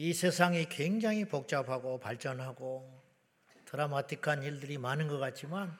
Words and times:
이 0.00 0.14
세상이 0.14 0.68
굉장히 0.68 1.24
복잡하고 1.24 1.98
발전하고 1.98 2.88
드라마틱한 3.64 4.44
일들이 4.44 4.78
많은 4.78 5.08
것 5.08 5.18
같지만 5.18 5.76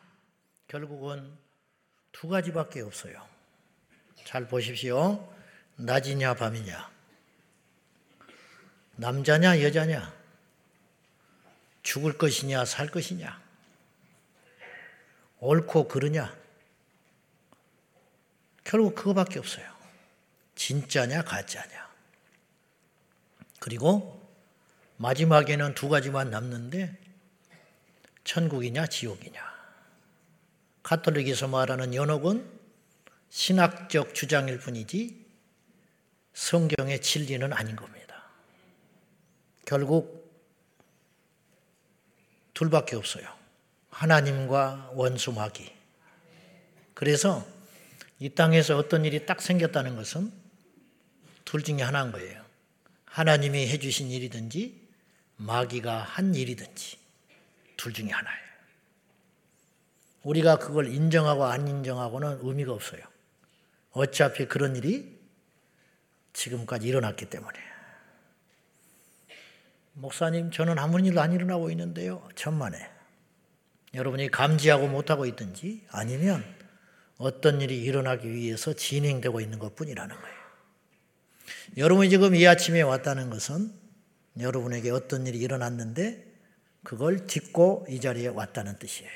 결국은 0.67 1.39
두 2.11 2.27
가지밖에 2.27 2.81
없어요. 2.81 3.25
잘 4.25 4.49
보십시오. 4.49 5.33
낮이냐 5.77 6.35
밤이냐. 6.35 6.91
남자냐 8.97 9.63
여자냐. 9.63 10.13
죽을 11.85 12.19
것이냐 12.19 12.65
살 12.65 12.89
것이냐. 12.89 13.41
옳고 15.39 15.87
그르냐. 15.87 16.37
결국 18.65 18.97
그거밖에 18.97 19.39
없어요. 19.39 19.73
진짜냐 20.57 21.23
가짜냐. 21.23 21.88
그리고 23.69 24.27
마지막에는 24.97 25.75
두 25.75 25.91
가지만 25.91 26.31
남는데 26.31 26.97
천국이냐 28.25 28.87
지옥이냐. 28.87 29.47
카톨릭에서 30.83 31.49
말하는 31.49 31.93
연옥은 31.93 32.51
신학적 33.29 34.15
주장일 34.15 34.59
뿐이지 34.59 35.23
성경의 36.33 37.03
진리는 37.03 37.53
아닌 37.53 37.77
겁니다. 37.77 38.31
결국 39.67 40.33
둘밖에 42.55 42.97
없어요. 42.97 43.29
하나님과 43.91 44.93
원수 44.95 45.31
마귀. 45.33 45.71
그래서 46.95 47.47
이 48.19 48.31
땅에서 48.31 48.79
어떤 48.79 49.05
일이 49.05 49.27
딱 49.27 49.43
생겼다는 49.43 49.95
것은 49.95 50.33
둘 51.45 51.63
중에 51.63 51.83
하나인 51.83 52.13
거예요. 52.13 52.48
하나님이 53.19 53.67
해주신 53.67 54.13
일이든지 54.13 54.81
마귀가 55.39 56.03
한 56.03 56.37
일이든지 56.37 56.99
둘 57.77 57.93
중에 57.93 58.11
하나예요. 58.11 58.49
우리가 60.23 60.61
그걸 60.61 60.87
인정하고 60.87 61.45
안 61.45 61.67
인정하고는 61.67 62.39
의미가 62.43 62.73
없어요. 62.73 63.03
어차피 63.91 64.47
그런 64.47 64.77
일이 64.77 65.19
지금까지 66.33 66.87
일어났기 66.87 67.27
때문에. 67.27 67.59
목사님, 69.95 70.53
저는 70.53 70.79
아무 70.79 71.05
일도 71.05 71.21
안 71.21 71.33
일어나고 71.33 71.73
있는데요. 71.73 72.29
천만에. 72.37 72.89
여러분이 73.95 74.31
감지하고 74.31 74.87
못하고 74.87 75.27
있든지 75.27 75.85
아니면 75.91 76.45
어떤 77.17 77.61
일이 77.61 77.83
일어나기 77.83 78.31
위해서 78.33 78.75
진행되고 78.75 79.41
있는 79.41 79.59
것 79.59 79.75
뿐이라는 79.75 80.15
거예요. 80.15 80.38
여러분이 81.77 82.11
지금 82.11 82.35
이 82.35 82.47
아침에 82.47 82.83
왔다는 82.83 83.31
것은 83.31 83.73
여러분에게 84.41 84.91
어떤 84.91 85.27
일이 85.27 85.39
일어났는데 85.39 86.25
그걸 86.85 87.27
딛고 87.27 87.87
이 87.89 88.01
자리에 88.01 88.29
왔다는 88.29 88.79
뜻이에요. 88.79 89.11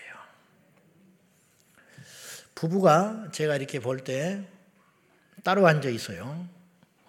부부가 2.54 3.28
제가 3.32 3.56
이렇게 3.56 3.80
볼 3.80 4.04
때 4.04 4.46
따로 5.42 5.66
앉아 5.66 5.88
있어요. 5.88 6.48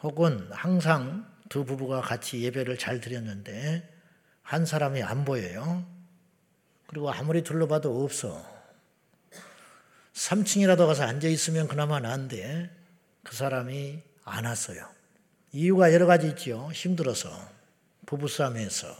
혹은 0.02 0.48
항상 0.52 1.32
두 1.50 1.66
부부가 1.66 2.02
같이 2.02 2.42
예배를 2.42 2.78
잘 2.78 3.00
드렸는데 3.00 3.88
한 4.42 4.66
사람이 4.66 5.04
안 5.04 5.24
보여요. 5.24 5.86
그리고 6.88 7.12
아무리 7.12 7.44
둘러봐도 7.44 8.04
없어. 8.04 8.44
3층이라도 10.14 10.88
가서 10.88 11.04
앉아 11.04 11.28
있으면 11.28 11.68
그나마 11.68 12.00
나은데 12.00 12.70
그 13.24 13.36
사람이 13.36 14.02
안 14.26 14.46
왔어요. 14.46 14.88
이유가 15.54 15.94
여러 15.94 16.08
가지 16.08 16.28
있죠. 16.30 16.72
힘들어서, 16.74 17.30
부부싸움에서, 18.08 18.98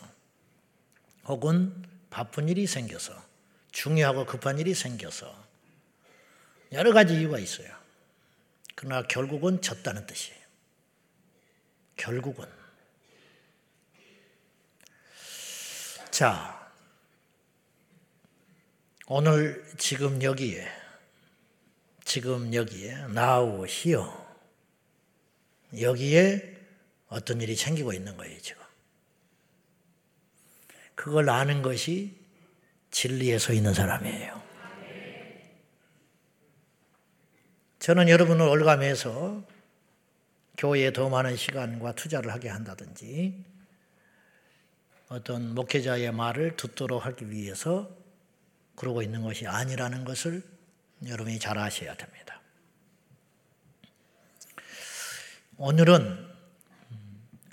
혹은 1.26 1.74
바쁜 2.12 2.48
일이 2.48 2.68
생겨서, 2.68 3.20
중요하고 3.72 4.26
급한 4.28 4.60
일이 4.60 4.76
생겨서, 4.76 5.36
여러 6.72 6.94
가지 6.94 7.20
이유가 7.20 7.40
있어요. 7.40 7.68
그러나 8.76 9.02
결국은 9.08 9.62
졌다는 9.62 10.06
뜻이에요. 10.06 10.40
결국은. 11.96 12.48
자, 16.12 16.72
오늘 19.08 19.66
지금 19.80 20.22
여기에, 20.22 20.68
지금 22.06 22.54
여기에 22.54 23.08
나오시오. 23.08 24.23
여기에 25.80 26.58
어떤 27.08 27.42
일이 27.42 27.56
생기고 27.56 27.94
있는 27.94 28.18
거예요, 28.18 28.40
지금. 28.42 28.62
그걸 30.96 31.30
아는 31.30 31.62
것이 31.62 32.16
진리에 32.92 33.40
서 33.40 33.54
있는 33.54 33.74
사람이에요. 33.74 34.42
저는 37.80 38.08
여러분을 38.08 38.48
올감해서 38.48 39.44
교회에 40.58 40.94
더 40.94 41.10
많은 41.10 41.36
시간과 41.36 41.94
투자를 41.96 42.32
하게 42.32 42.48
한다든지 42.48 43.44
어떤 45.10 45.54
목회자의 45.54 46.12
말을 46.14 46.56
듣도록 46.56 47.06
하기 47.06 47.30
위해서 47.30 47.94
그러고 48.76 49.02
있는 49.02 49.22
것이 49.22 49.48
아니라는 49.48 50.06
것을 50.06 50.44
여러분이 51.06 51.40
잘 51.40 51.58
아셔야 51.58 51.96
됩니다. 51.96 52.33
오늘은 55.66 56.28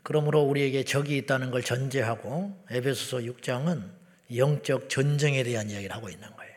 그러므로 0.03 0.41
우리에게 0.41 0.82
적이 0.82 1.19
있다는 1.19 1.53
걸 1.53 1.62
전제하고 1.62 2.60
에베소서 2.69 3.19
6장은 3.19 3.88
영적 4.34 4.88
전쟁에 4.88 5.44
대한 5.44 5.71
이야기를 5.71 5.94
하고 5.94 6.10
있는 6.10 6.28
거예요. 6.34 6.53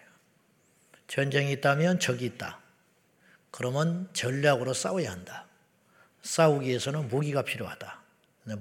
전쟁이 1.06 1.52
있다면 1.52 2.00
적이 2.00 2.26
있다. 2.26 2.60
그러면 3.52 4.10
전략으로 4.14 4.74
싸워야 4.74 5.12
한다. 5.12 5.46
싸우기 6.24 6.70
위해서는 6.70 7.08
무기가 7.08 7.44
필요하다. 7.44 8.02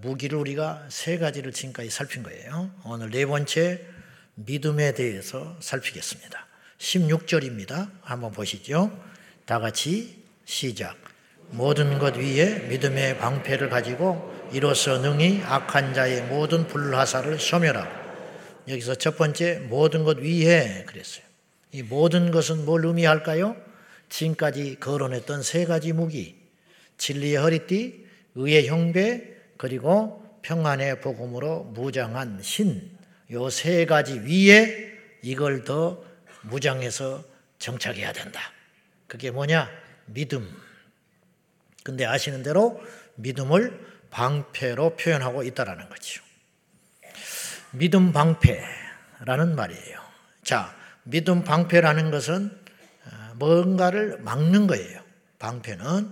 무기를 0.02 0.36
우리가 0.36 0.86
세 0.90 1.16
가지를 1.16 1.52
지금까지 1.52 1.88
살핀 1.88 2.22
거예요. 2.24 2.70
오늘 2.84 3.08
네 3.08 3.24
번째 3.24 3.86
믿음에 4.34 4.92
대해서 4.92 5.56
살피겠습니다. 5.60 6.46
16절입니다. 6.76 7.90
한번 8.02 8.32
보시죠. 8.32 8.94
다 9.46 9.60
같이 9.60 10.22
시작. 10.44 11.01
모든 11.52 11.98
것 11.98 12.16
위에 12.16 12.66
믿음의 12.68 13.18
방패를 13.18 13.68
가지고 13.68 14.30
이로써 14.52 14.98
능히 14.98 15.42
악한 15.44 15.94
자의 15.94 16.22
모든 16.22 16.66
불화살을 16.66 17.38
소멸하고 17.38 18.02
여기서 18.68 18.94
첫 18.94 19.16
번째 19.16 19.60
모든 19.68 20.04
것 20.04 20.18
위에 20.18 20.84
그랬어요. 20.86 21.24
이 21.72 21.82
모든 21.82 22.30
것은 22.30 22.64
뭘 22.64 22.84
의미할까요? 22.84 23.56
지금까지 24.08 24.76
거론했던 24.80 25.42
세 25.42 25.64
가지 25.64 25.92
무기 25.92 26.36
진리의 26.98 27.36
허리띠, 27.36 28.06
의의 28.34 28.68
형배, 28.68 29.24
그리고 29.56 30.22
평안의 30.42 31.00
복음으로 31.00 31.64
무장한 31.64 32.40
신, 32.42 32.90
요 33.30 33.48
세 33.48 33.86
가지 33.86 34.20
위에 34.20 34.92
이걸 35.22 35.64
더 35.64 36.02
무장해서 36.42 37.24
정착해야 37.58 38.12
된다. 38.12 38.40
그게 39.06 39.30
뭐냐? 39.30 39.70
믿음. 40.06 40.48
근데 41.82 42.04
아시는 42.06 42.42
대로 42.42 42.80
믿음을 43.16 43.78
방패로 44.10 44.96
표현하고 44.96 45.42
있다라는 45.42 45.88
거죠. 45.88 46.22
믿음 47.72 48.12
방패라는 48.12 49.56
말이에요. 49.56 49.98
자, 50.42 50.74
믿음 51.04 51.42
방패라는 51.44 52.10
것은 52.10 52.50
어, 53.06 53.34
뭔가를 53.36 54.18
막는 54.20 54.66
거예요. 54.66 55.00
방패는 55.38 56.10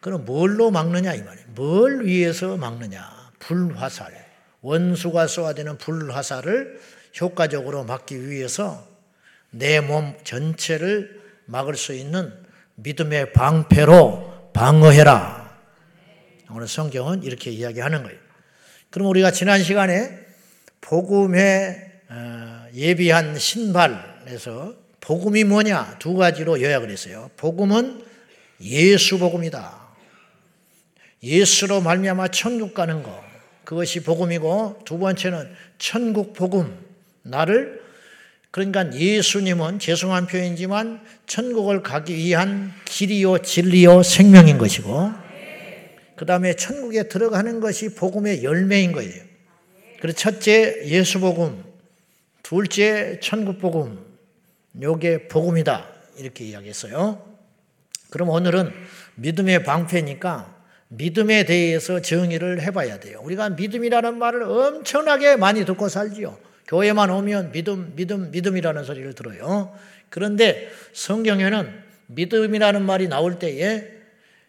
그럼 0.00 0.24
뭘로 0.24 0.70
막느냐 0.70 1.14
이 1.14 1.22
말이에요. 1.22 1.46
뭘 1.50 2.04
위해서 2.04 2.56
막느냐? 2.56 3.32
불화살. 3.38 4.24
원수가 4.60 5.26
쏘아대는 5.26 5.78
불화살을 5.78 6.80
효과적으로 7.20 7.84
막기 7.84 8.28
위해서 8.28 8.86
내 9.50 9.80
몸 9.80 10.16
전체를 10.24 11.22
막을 11.46 11.76
수 11.76 11.92
있는 11.94 12.34
믿음의 12.74 13.32
방패로 13.32 14.33
방어해라. 14.54 15.52
오늘 16.50 16.68
성경은 16.68 17.24
이렇게 17.24 17.50
이야기하는 17.50 18.04
거예요. 18.04 18.18
그럼 18.88 19.08
우리가 19.08 19.32
지난 19.32 19.62
시간에 19.62 20.08
복음에 20.80 21.92
어, 22.08 22.66
예비한 22.72 23.36
신발에서 23.38 24.74
복음이 25.00 25.44
뭐냐 25.44 25.96
두 25.98 26.14
가지로 26.14 26.62
요약을 26.62 26.88
했어요. 26.90 27.30
복음은 27.36 28.04
예수 28.60 29.18
복음이다. 29.18 29.84
예수로 31.22 31.80
말미암아 31.80 32.28
천국 32.28 32.74
가는 32.74 33.02
거 33.02 33.22
그것이 33.64 34.04
복음이고 34.04 34.82
두 34.84 34.98
번째는 34.98 35.52
천국 35.78 36.32
복음 36.32 36.78
나를 37.22 37.83
그러니까 38.54 38.94
예수님은 38.94 39.80
죄송한 39.80 40.28
표현이지만 40.28 41.00
천국을 41.26 41.82
가기 41.82 42.14
위한 42.14 42.72
길이요 42.84 43.38
진리요 43.38 44.04
생명인 44.04 44.58
것이고 44.58 45.10
그 46.14 46.24
다음에 46.24 46.54
천국에 46.54 47.08
들어가는 47.08 47.58
것이 47.58 47.96
복음의 47.96 48.44
열매인 48.44 48.92
거예요. 48.92 49.24
그래서 50.00 50.16
첫째 50.16 50.82
예수 50.84 51.18
복음, 51.18 51.64
둘째 52.44 53.18
천국 53.20 53.58
복음, 53.58 53.98
요게 54.80 55.26
복음이다 55.26 55.88
이렇게 56.18 56.44
이야기했어요. 56.44 57.26
그럼 58.10 58.28
오늘은 58.28 58.72
믿음의 59.16 59.64
방패니까 59.64 60.54
믿음에 60.86 61.44
대해서 61.44 62.00
정의를 62.00 62.62
해봐야 62.62 63.00
돼요. 63.00 63.18
우리가 63.24 63.48
믿음이라는 63.48 64.16
말을 64.16 64.44
엄청나게 64.44 65.34
많이 65.34 65.64
듣고 65.64 65.88
살지요. 65.88 66.53
교회만 66.66 67.10
오면 67.10 67.52
믿음, 67.52 67.92
믿음, 67.94 68.30
믿음이라는 68.30 68.84
소리를 68.84 69.12
들어요. 69.14 69.74
그런데 70.08 70.70
성경에는 70.92 71.70
믿음이라는 72.06 72.82
말이 72.82 73.08
나올 73.08 73.38
때에 73.38 73.84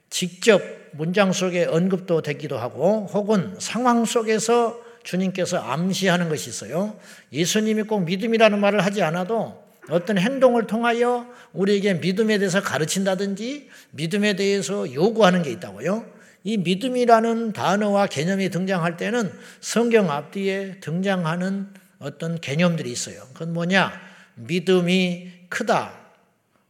직접 0.10 0.62
문장 0.92 1.32
속에 1.32 1.66
언급도 1.66 2.22
되기도 2.22 2.58
하고 2.58 3.08
혹은 3.12 3.56
상황 3.60 4.06
속에서 4.06 4.80
주님께서 5.04 5.58
암시하는 5.58 6.30
것이 6.30 6.50
있어요. 6.50 6.98
예수님이 7.32 7.84
꼭 7.84 8.00
믿음이라는 8.06 8.60
말을 8.60 8.84
하지 8.84 9.04
않아도 9.04 9.64
어떤 9.90 10.18
행동을 10.18 10.66
통하여 10.68 11.28
우리에게 11.54 11.96
믿음에 11.96 12.38
대해서 12.38 12.62
가르친다든지 12.62 13.70
믿음에 13.92 14.36
대해서 14.36 14.92
요구하는 14.94 15.44
게 15.44 15.52
있다고요. 15.52 16.06
이 16.44 16.58
믿음이라는 16.58 17.54
단어와 17.54 18.08
개념이 18.08 18.50
등장할 18.50 18.98
때는 18.98 19.32
성경 19.62 20.12
앞뒤에 20.12 20.78
등장하는 20.80 21.70
어떤 22.06 22.40
개념들이 22.40 22.92
있어요. 22.92 23.28
그건 23.34 23.52
뭐냐? 23.54 23.92
믿음이 24.36 25.32
크다. 25.50 25.92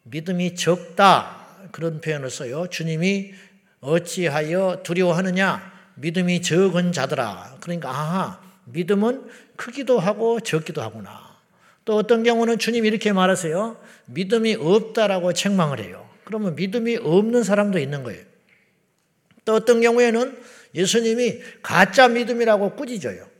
믿음이 0.04 0.56
적다. 0.56 1.46
그런 1.74 2.00
표현을 2.00 2.30
써요. 2.30 2.68
주님이 2.70 3.34
어찌하여 3.82 4.82
두려워하느냐? 4.84 5.74
믿음이 5.96 6.42
적은 6.42 6.94
자들아. 6.94 7.58
그러니까, 7.60 7.90
아하, 7.90 8.40
믿음은 8.64 9.30
크기도 9.58 10.00
하고 10.00 10.40
적기도 10.40 10.82
하구나. 10.82 11.36
또 11.84 11.98
어떤 11.98 12.24
경우는 12.24 12.58
주님이 12.58 12.88
이렇게 12.88 13.12
말하세요. 13.12 13.78
믿음이 14.06 14.56
없다라고 14.56 15.34
책망을 15.34 15.82
해요. 15.82 16.10
그러면 16.24 16.56
믿음이 16.56 16.96
없는 16.98 17.44
사람도 17.44 17.78
있는 17.78 18.04
거예요. 18.04 18.24
또 19.44 19.54
어떤 19.54 19.82
경우에는 19.82 20.42
예수님이 20.74 21.42
가짜 21.62 22.08
믿음이라고 22.08 22.78
꾸짖어요. 22.78 23.35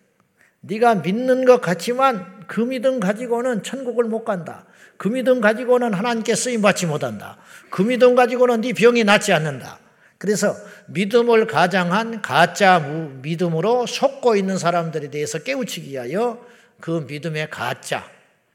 네가 0.68 0.96
믿는 0.96 1.46
것 1.46 1.62
같지만 1.62 2.46
그 2.48 2.62
믿음 2.62 3.00
가지고는 3.00 3.64
천국을 3.64 4.06
못 4.06 4.24
간다. 4.24 4.66
그 4.98 5.08
믿음 5.08 5.42
가지고는 5.42 5.94
하나님께 5.94 6.36
쓰임 6.36 6.62
받지 6.62 6.86
못한다. 6.86 7.38
그 7.70 7.82
믿음 7.82 8.16
가지고는 8.16 8.62
네 8.62 8.74
병이 8.74 9.04
낫지 9.04 9.34
않는다. 9.34 9.80
그래서 10.18 10.56
믿음을 10.88 11.46
가장한 11.48 12.22
가짜 12.22 12.80
믿음으로 13.22 13.86
속고 13.86 14.36
있는 14.36 14.58
사람들에 14.58 15.10
대해서 15.10 15.40
깨우치기 15.40 15.92
위하여 15.92 16.46
그 16.80 17.06
믿음의 17.08 17.50
가짜 17.50 18.04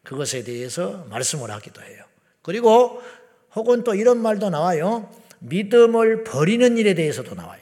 그것에 0.03 0.43
대해서 0.43 1.05
말씀을 1.11 1.51
하기도 1.51 1.83
해요. 1.83 2.05
그리고 2.43 3.03
혹은 3.55 3.85
또 3.85 3.95
이런 3.95 4.19
말도 4.19 4.51
나와요. 4.51 5.11
믿음을 5.41 6.25
버리는 6.25 6.77
일에 6.77 6.95
대해서도 6.95 7.35
나와요. 7.35 7.61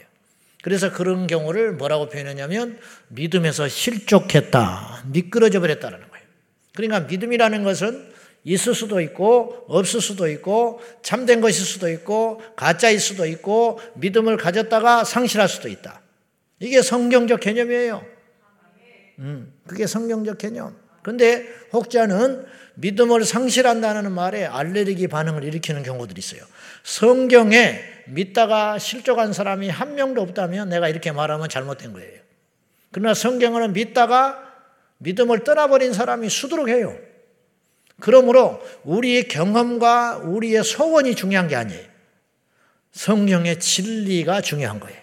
그래서 0.62 0.92
그런 0.92 1.26
경우를 1.26 1.72
뭐라고 1.72 2.08
표현하냐면 2.08 2.78
믿음에서 3.08 3.68
실족했다. 3.68 5.04
미끄러져 5.06 5.60
버렸다는 5.60 5.98
거예요. 5.98 6.26
그러니까 6.74 7.00
믿음이라는 7.00 7.62
것은 7.64 8.12
있을 8.44 8.74
수도 8.74 9.00
있고 9.00 9.64
없을 9.68 10.00
수도 10.00 10.28
있고 10.28 10.80
참된 11.02 11.40
것일 11.40 11.64
수도 11.64 11.90
있고 11.90 12.40
가짜일 12.56 12.98
수도 12.98 13.26
있고 13.26 13.80
믿음을 13.94 14.36
가졌다가 14.36 15.04
상실할 15.04 15.48
수도 15.48 15.68
있다. 15.68 16.00
이게 16.60 16.82
성경적 16.82 17.40
개념이에요. 17.40 18.04
음, 19.20 19.52
그게 19.66 19.86
성경적 19.86 20.38
개념. 20.38 20.76
근데 21.02 21.46
혹자는 21.72 22.46
믿음을 22.74 23.24
상실한다는 23.24 24.12
말에 24.12 24.44
알레르기 24.44 25.08
반응을 25.08 25.44
일으키는 25.44 25.82
경우들이 25.82 26.18
있어요. 26.18 26.42
성경에 26.82 27.80
믿다가 28.06 28.78
실족한 28.78 29.32
사람이 29.32 29.68
한 29.68 29.94
명도 29.94 30.22
없다면 30.22 30.68
내가 30.70 30.88
이렇게 30.88 31.12
말하면 31.12 31.48
잘못된 31.48 31.92
거예요. 31.92 32.20
그러나 32.90 33.14
성경은 33.14 33.72
믿다가 33.72 34.42
믿음을 34.98 35.44
떠나버린 35.44 35.92
사람이 35.92 36.28
수두룩해요. 36.28 36.96
그러므로 38.00 38.62
우리의 38.84 39.28
경험과 39.28 40.18
우리의 40.18 40.64
소원이 40.64 41.14
중요한 41.14 41.48
게 41.48 41.56
아니에요. 41.56 41.82
성경의 42.92 43.60
진리가 43.60 44.40
중요한 44.40 44.80
거예요. 44.80 44.98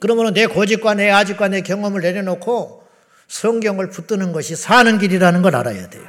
그러므로 0.00 0.30
내 0.30 0.46
고집과 0.46 0.94
내 0.94 1.10
아집과 1.10 1.48
내 1.48 1.60
경험을 1.60 2.00
내려놓고 2.00 2.86
성경을 3.28 3.90
붙드는 3.90 4.32
것이 4.32 4.56
사는 4.56 4.98
길이라는 4.98 5.42
걸 5.42 5.54
알아야 5.56 5.88
돼요. 5.90 6.02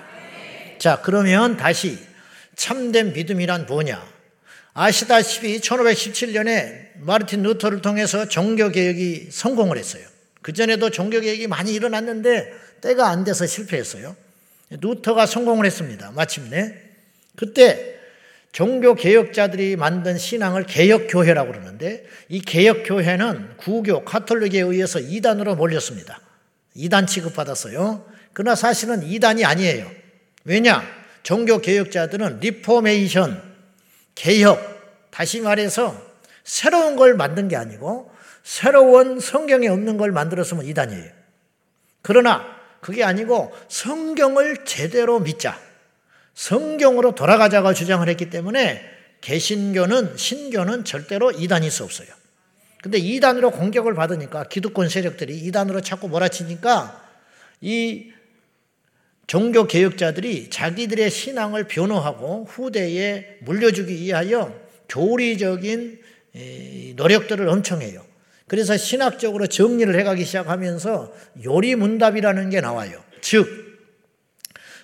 자, 0.77 1.01
그러면 1.01 1.57
다시 1.57 1.97
참된 2.61 3.13
믿음이란 3.13 3.65
뭐냐? 3.65 4.07
아시다시피 4.75 5.59
1517년에 5.61 6.91
마르틴 6.99 7.41
루터를 7.41 7.81
통해서 7.81 8.27
종교개혁이 8.27 9.29
성공을 9.31 9.79
했어요. 9.79 10.05
그전에도 10.43 10.91
종교개혁이 10.91 11.47
많이 11.47 11.73
일어났는데 11.73 12.53
때가 12.81 13.09
안 13.09 13.23
돼서 13.23 13.47
실패했어요. 13.47 14.15
루터가 14.79 15.25
성공을 15.25 15.65
했습니다. 15.65 16.11
마침내. 16.11 16.75
그때 17.35 17.95
종교개혁자들이 18.51 19.75
만든 19.75 20.19
신앙을 20.19 20.67
개혁교회라고 20.67 21.51
그러는데 21.51 22.05
이 22.29 22.41
개혁교회는 22.41 23.57
구교, 23.57 24.05
카톨릭에 24.05 24.61
의해서 24.61 24.99
이단으로 24.99 25.55
몰렸습니다. 25.55 26.21
이단 26.75 27.07
취급받았어요. 27.07 28.05
그러나 28.33 28.55
사실은 28.55 29.01
이단이 29.01 29.45
아니에요. 29.45 29.89
왜냐? 30.43 31.00
종교 31.23 31.59
개혁자들은 31.59 32.39
리포메이션, 32.39 33.41
개혁, 34.15 35.09
다시 35.11 35.41
말해서 35.41 36.01
새로운 36.43 36.95
걸 36.95 37.15
만든 37.15 37.47
게 37.47 37.55
아니고 37.55 38.11
새로운 38.43 39.19
성경에 39.19 39.67
없는 39.67 39.97
걸 39.97 40.11
만들었으면 40.11 40.65
이단이에요. 40.65 41.11
그러나 42.01 42.45
그게 42.79 43.03
아니고 43.03 43.53
성경을 43.67 44.65
제대로 44.65 45.19
믿자. 45.19 45.59
성경으로 46.33 47.13
돌아가자고 47.13 47.73
주장을 47.73 48.07
했기 48.07 48.29
때문에 48.29 48.83
개신교는 49.21 50.17
신교는 50.17 50.83
절대로 50.83 51.31
이단일 51.31 51.69
수 51.69 51.83
없어요. 51.83 52.07
근데 52.81 52.97
이단으로 52.97 53.51
공격을 53.51 53.93
받으니까 53.93 54.45
기득권 54.45 54.89
세력들이 54.89 55.37
이단으로 55.37 55.81
자꾸 55.81 56.07
몰아치니까 56.09 57.09
이 57.61 58.11
종교 59.31 59.65
개혁자들이 59.65 60.49
자기들의 60.49 61.09
신앙을 61.09 61.63
변호하고 61.63 62.43
후대에 62.49 63.37
물려주기 63.39 63.93
위하여 63.93 64.53
교리적인 64.89 66.01
노력들을 66.97 67.47
엄청 67.47 67.81
해요. 67.81 68.05
그래서 68.47 68.75
신학적으로 68.75 69.47
정리를 69.47 69.97
해가기 69.97 70.25
시작하면서 70.25 71.13
요리문답이라는 71.45 72.49
게 72.49 72.59
나와요. 72.59 73.01
즉, 73.21 73.47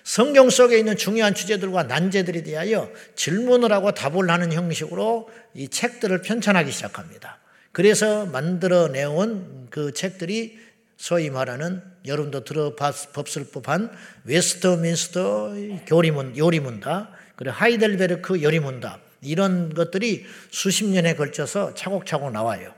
성경 0.02 0.48
속에 0.48 0.78
있는 0.78 0.96
중요한 0.96 1.34
주제들과 1.34 1.82
난제들에 1.82 2.42
대하여 2.42 2.90
질문을 3.16 3.70
하고 3.70 3.92
답을 3.92 4.30
하는 4.30 4.54
형식으로 4.54 5.28
이 5.52 5.68
책들을 5.68 6.22
편찬하기 6.22 6.72
시작합니다. 6.72 7.38
그래서 7.70 8.24
만들어내온 8.24 9.66
그 9.68 9.92
책들이 9.92 10.58
소위 10.98 11.30
말하는 11.30 11.80
여러분도 12.06 12.44
들어봤을 12.44 13.46
법한 13.52 13.90
웨스트민스터 14.24 15.54
교리문, 15.86 16.36
요리문답, 16.36 17.12
그리고 17.36 17.54
하이델베르크 17.54 18.42
요리문답 18.42 19.00
이런 19.22 19.72
것들이 19.72 20.26
수십 20.50 20.84
년에 20.86 21.14
걸쳐서 21.14 21.74
차곡차곡 21.74 22.32
나와요. 22.32 22.74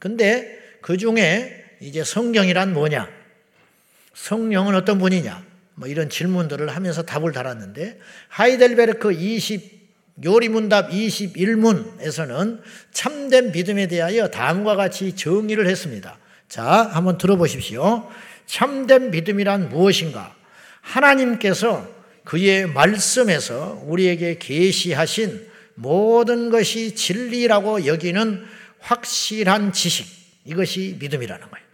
근데 0.00 0.58
그 0.82 0.96
중에 0.96 1.64
이제 1.80 2.02
성경이란 2.02 2.74
뭐냐? 2.74 3.08
성령은 4.14 4.74
어떤 4.74 4.98
분이냐? 4.98 5.46
뭐 5.76 5.88
이런 5.88 6.10
질문들을 6.10 6.68
하면서 6.68 7.02
답을 7.04 7.30
달았는데 7.30 8.00
하이델베르크 8.28 9.12
20 9.12 9.80
요리문답 10.24 10.90
21문에서는 10.90 12.60
참된 12.92 13.52
믿음에 13.52 13.86
대하여 13.86 14.28
다음과 14.28 14.74
같이 14.74 15.14
정의를 15.14 15.68
했습니다. 15.68 16.18
자, 16.50 16.64
한번 16.92 17.16
들어보십시오. 17.16 18.10
참된 18.44 19.12
믿음이란 19.12 19.68
무엇인가? 19.68 20.34
하나님께서 20.80 21.88
그의 22.24 22.66
말씀에서 22.66 23.80
우리에게 23.86 24.36
계시하신 24.38 25.48
모든 25.76 26.50
것이 26.50 26.96
진리라고 26.96 27.86
여기는 27.86 28.44
확실한 28.80 29.72
지식. 29.72 30.08
이것이 30.44 30.96
믿음이라는 30.98 31.50
거예요. 31.50 31.66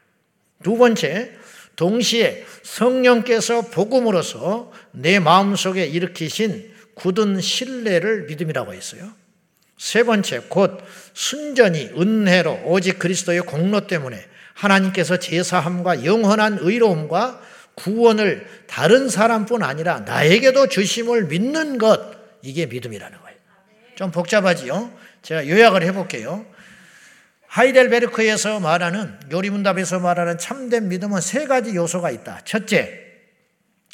두 0.62 0.76
번째, 0.76 1.32
동시에 1.76 2.44
성령께서 2.62 3.62
복음으로서 3.70 4.72
내 4.92 5.18
마음속에 5.18 5.86
일으키신 5.86 6.70
굳은 6.94 7.40
신뢰를 7.40 8.26
믿음이라고 8.26 8.74
했어요. 8.74 9.10
세 9.78 10.02
번째, 10.02 10.42
곧 10.50 10.78
순전히 11.14 11.86
은혜로 11.96 12.64
오직 12.66 12.98
그리스도의 12.98 13.40
공로 13.40 13.86
때문에 13.86 14.35
하나님께서 14.56 15.18
제사함과 15.18 16.04
영원한 16.04 16.58
의로움과 16.60 17.40
구원을 17.74 18.46
다른 18.66 19.08
사람뿐 19.08 19.62
아니라 19.62 20.00
나에게도 20.00 20.68
주심을 20.68 21.26
믿는 21.26 21.76
것, 21.76 22.16
이게 22.42 22.64
믿음이라는 22.64 23.20
거예요. 23.20 23.38
좀 23.94 24.10
복잡하지요? 24.10 24.90
제가 25.22 25.46
요약을 25.46 25.82
해볼게요. 25.82 26.46
하이델베르크에서 27.48 28.60
말하는 28.60 29.18
요리문답에서 29.30 30.00
말하는 30.00 30.38
참된 30.38 30.88
믿음은 30.88 31.20
세 31.20 31.46
가지 31.46 31.74
요소가 31.74 32.10
있다. 32.10 32.40
첫째, 32.44 33.02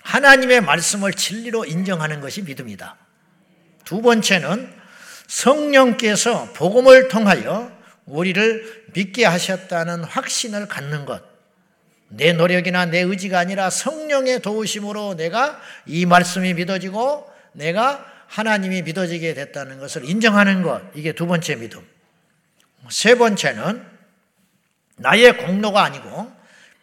하나님의 0.03 0.61
말씀을 0.63 1.13
진리로 1.13 1.65
인정하는 1.65 2.21
것이 2.21 2.43
믿음이다. 2.43 2.97
두 3.85 4.01
번째는 4.01 4.73
성령께서 5.27 6.53
복음을 6.55 7.09
통하여 7.09 7.71
우리를 8.07 8.87
믿게 8.95 9.25
하셨다는 9.25 10.05
확신을 10.05 10.69
갖는 10.69 11.05
것. 11.05 11.23
내 12.09 12.33
노력이나 12.33 12.87
내 12.87 13.01
의지가 13.01 13.39
아니라 13.39 13.71
성령의 13.71 14.43
도우심으로 14.43 15.15
내가 15.15 15.61
이 15.87 16.05
말씀이 16.05 16.55
믿어지고 16.55 17.31
내가 17.53 18.07
하나님이 18.27 18.83
믿어지게 18.83 19.35
됐다는 19.35 19.79
것을 19.79 20.09
인정하는 20.09 20.63
것. 20.63 20.83
이게 20.95 21.13
두 21.13 21.27
번째 21.27 21.57
믿음. 21.57 21.81
세 22.91 23.15
번째는 23.15 23.87
나의 24.97 25.39
공로가 25.39 25.85
아니고 25.85 26.33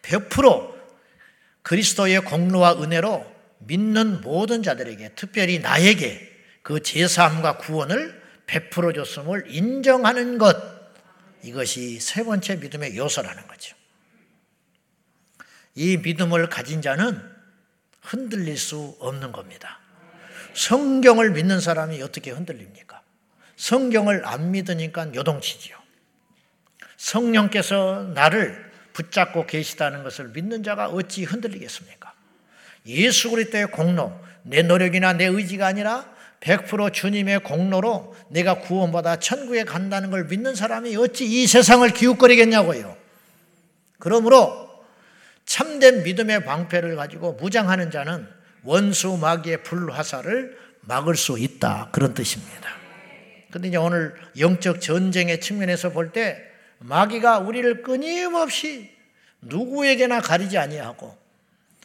100% 0.02 0.74
그리스도의 1.62 2.22
공로와 2.22 2.82
은혜로 2.82 3.26
믿는 3.60 4.22
모든 4.22 4.64
자들에게 4.64 5.12
특별히 5.16 5.60
나에게 5.60 6.28
그 6.64 6.82
제사함과 6.82 7.58
구원을 7.58 8.20
베풀어 8.48 8.94
줬음을 8.94 9.46
인정하는 9.48 10.38
것 10.38 10.79
이것이 11.44 12.00
세 12.00 12.24
번째 12.24 12.58
믿음의 12.58 12.98
요소라는 12.98 13.48
거죠. 13.48 13.76
이 15.76 15.98
믿음을 15.98 16.50
가진 16.50 16.82
자는 16.82 17.22
흔들릴 18.02 18.58
수 18.58 18.98
없는 19.00 19.32
겁니다. 19.32 19.80
성경을 20.54 21.32
믿는 21.32 21.60
사람이 21.60 22.02
어떻게 22.02 22.32
흔들립니까? 22.32 23.02
성경을 23.56 24.26
안 24.26 24.52
믿으니까 24.52 25.14
요동치지요. 25.14 25.78
성령께서 26.98 28.12
나를 28.14 28.70
붙잡고 28.94 29.46
계시다는 29.46 30.04
것을 30.04 30.30
믿는 30.30 30.64
자가 30.64 30.90
어찌 30.90 31.24
흔들리겠습니까? 31.24 32.14
예수 32.88 33.30
그리스도의 33.30 33.68
공로, 33.68 34.14
내 34.44 34.62
노력이나 34.62 35.14
내 35.14 35.26
의지가 35.26 35.68
아니라 35.68 36.12
100% 36.42 36.94
주님의 36.94 37.44
공로로 37.44 38.16
내가 38.30 38.60
구원받아 38.60 39.18
천국에 39.18 39.64
간다는 39.64 40.10
걸 40.12 40.26
믿는 40.26 40.56
사람이 40.56 40.96
어찌 40.96 41.26
이 41.26 41.48
세상을 41.48 41.88
기웃거리겠냐고요. 41.90 42.96
그러므로 44.00 44.70
참된 45.46 46.04
믿음의 46.04 46.46
방패를 46.46 46.96
가지고 46.96 47.34
무장하는 47.34 47.92
자는 47.92 48.28
원수 48.64 49.18
마귀의 49.18 49.64
불화살을 49.64 50.58
막을 50.82 51.16
수 51.16 51.38
있다. 51.38 51.90
그런 51.92 52.14
뜻입니다. 52.14 52.70
근데 53.52 53.68
이제 53.68 53.78
오늘 53.78 54.16
영적 54.38 54.80
전쟁의 54.80 55.42
측면에서 55.42 55.90
볼 55.90 56.12
때 56.12 56.38
마귀가 56.80 57.40
우리를 57.40 57.82
끊임없이 57.82 58.90
누구에게나 59.42 60.22
가리지 60.22 60.58
아니하고 60.58 61.18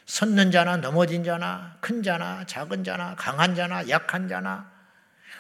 섰는 0.07 0.51
자나 0.51 0.77
넘어진 0.77 1.25
자나 1.25 1.77
큰 1.81 2.03
자나 2.03 2.45
작은 2.47 2.85
자나 2.85 3.15
강한 3.17 3.55
자나 3.55 3.89
약한 3.89 4.29
자나 4.29 4.71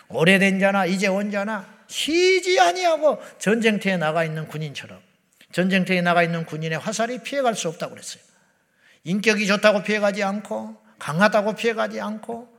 오래된 0.08 0.58
자나 0.58 0.86
이제 0.86 1.06
온 1.06 1.30
자나 1.30 1.66
쉬지 1.86 2.58
아니하고 2.58 3.20
전쟁터에 3.38 3.96
나가 3.96 4.24
있는 4.24 4.48
군인처럼 4.48 5.00
전쟁터에 5.52 6.00
나가 6.00 6.22
있는 6.22 6.44
군인의 6.44 6.78
화살이 6.78 7.18
피해갈 7.22 7.54
수 7.54 7.68
없다고 7.68 7.92
그랬어요. 7.94 8.22
인격이 9.04 9.46
좋다고 9.46 9.82
피해가지 9.82 10.22
않고 10.22 10.76
강하다고 10.98 11.54
피해가지 11.54 12.00
않고 12.00 12.52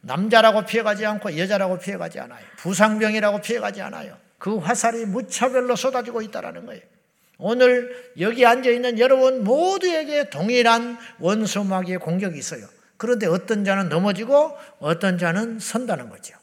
남자라고 0.00 0.66
피해가지 0.66 1.06
않고 1.06 1.38
여자라고 1.38 1.78
피해가지 1.78 2.20
않아요. 2.20 2.44
부상병이라고 2.58 3.40
피해가지 3.40 3.80
않아요. 3.82 4.18
그 4.38 4.58
화살이 4.58 5.06
무차별로 5.06 5.76
쏟아지고 5.76 6.20
있다는 6.20 6.66
거예요. 6.66 6.82
오늘 7.38 8.12
여기 8.20 8.46
앉아 8.46 8.70
있는 8.70 8.98
여러분 8.98 9.42
모두에게 9.44 10.30
동일한 10.30 10.98
원수 11.18 11.64
마귀의 11.64 11.98
공격이 11.98 12.38
있어요. 12.38 12.66
그런데 12.96 13.26
어떤 13.26 13.64
자는 13.64 13.88
넘어지고 13.88 14.56
어떤 14.78 15.18
자는 15.18 15.58
선다는 15.58 16.08
거죠. 16.08 16.34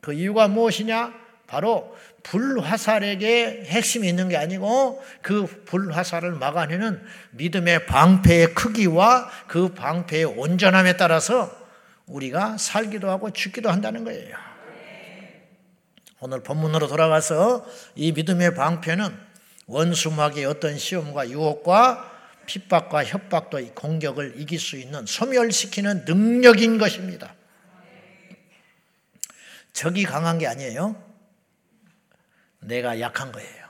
그 0.00 0.12
이유가 0.12 0.48
무엇이냐? 0.48 1.26
바로 1.46 1.96
불화살에게 2.22 3.64
핵심이 3.66 4.08
있는 4.08 4.28
게 4.28 4.36
아니고 4.36 5.02
그 5.22 5.46
불화살을 5.66 6.32
막아내는 6.32 7.00
믿음의 7.32 7.86
방패의 7.86 8.54
크기와 8.54 9.30
그 9.46 9.68
방패의 9.74 10.24
온전함에 10.24 10.96
따라서 10.96 11.54
우리가 12.06 12.56
살기도 12.58 13.10
하고 13.10 13.30
죽기도 13.30 13.70
한다는 13.70 14.04
거예요. 14.04 14.36
오늘 16.18 16.42
본문으로 16.42 16.88
돌아가서 16.88 17.64
이 17.94 18.12
믿음의 18.12 18.54
방패는 18.54 19.25
원수막의 19.66 20.44
어떤 20.44 20.78
시험과 20.78 21.30
유혹과 21.30 22.12
핍박과 22.46 23.04
협박도 23.04 23.74
공격을 23.74 24.34
이길 24.36 24.58
수 24.58 24.76
있는 24.76 25.04
소멸시키는 25.06 26.04
능력인 26.04 26.78
것입니다. 26.78 27.34
적이 29.72 30.04
강한 30.04 30.38
게 30.38 30.46
아니에요. 30.46 31.02
내가 32.60 33.00
약한 33.00 33.32
거예요. 33.32 33.66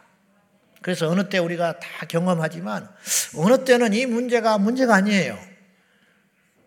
그래서 0.82 1.08
어느 1.08 1.28
때 1.28 1.38
우리가 1.38 1.80
다 1.80 2.06
경험하지만 2.06 2.88
어느 3.36 3.64
때는 3.64 3.92
이 3.92 4.06
문제가 4.06 4.58
문제가 4.58 4.94
아니에요. 4.94 5.38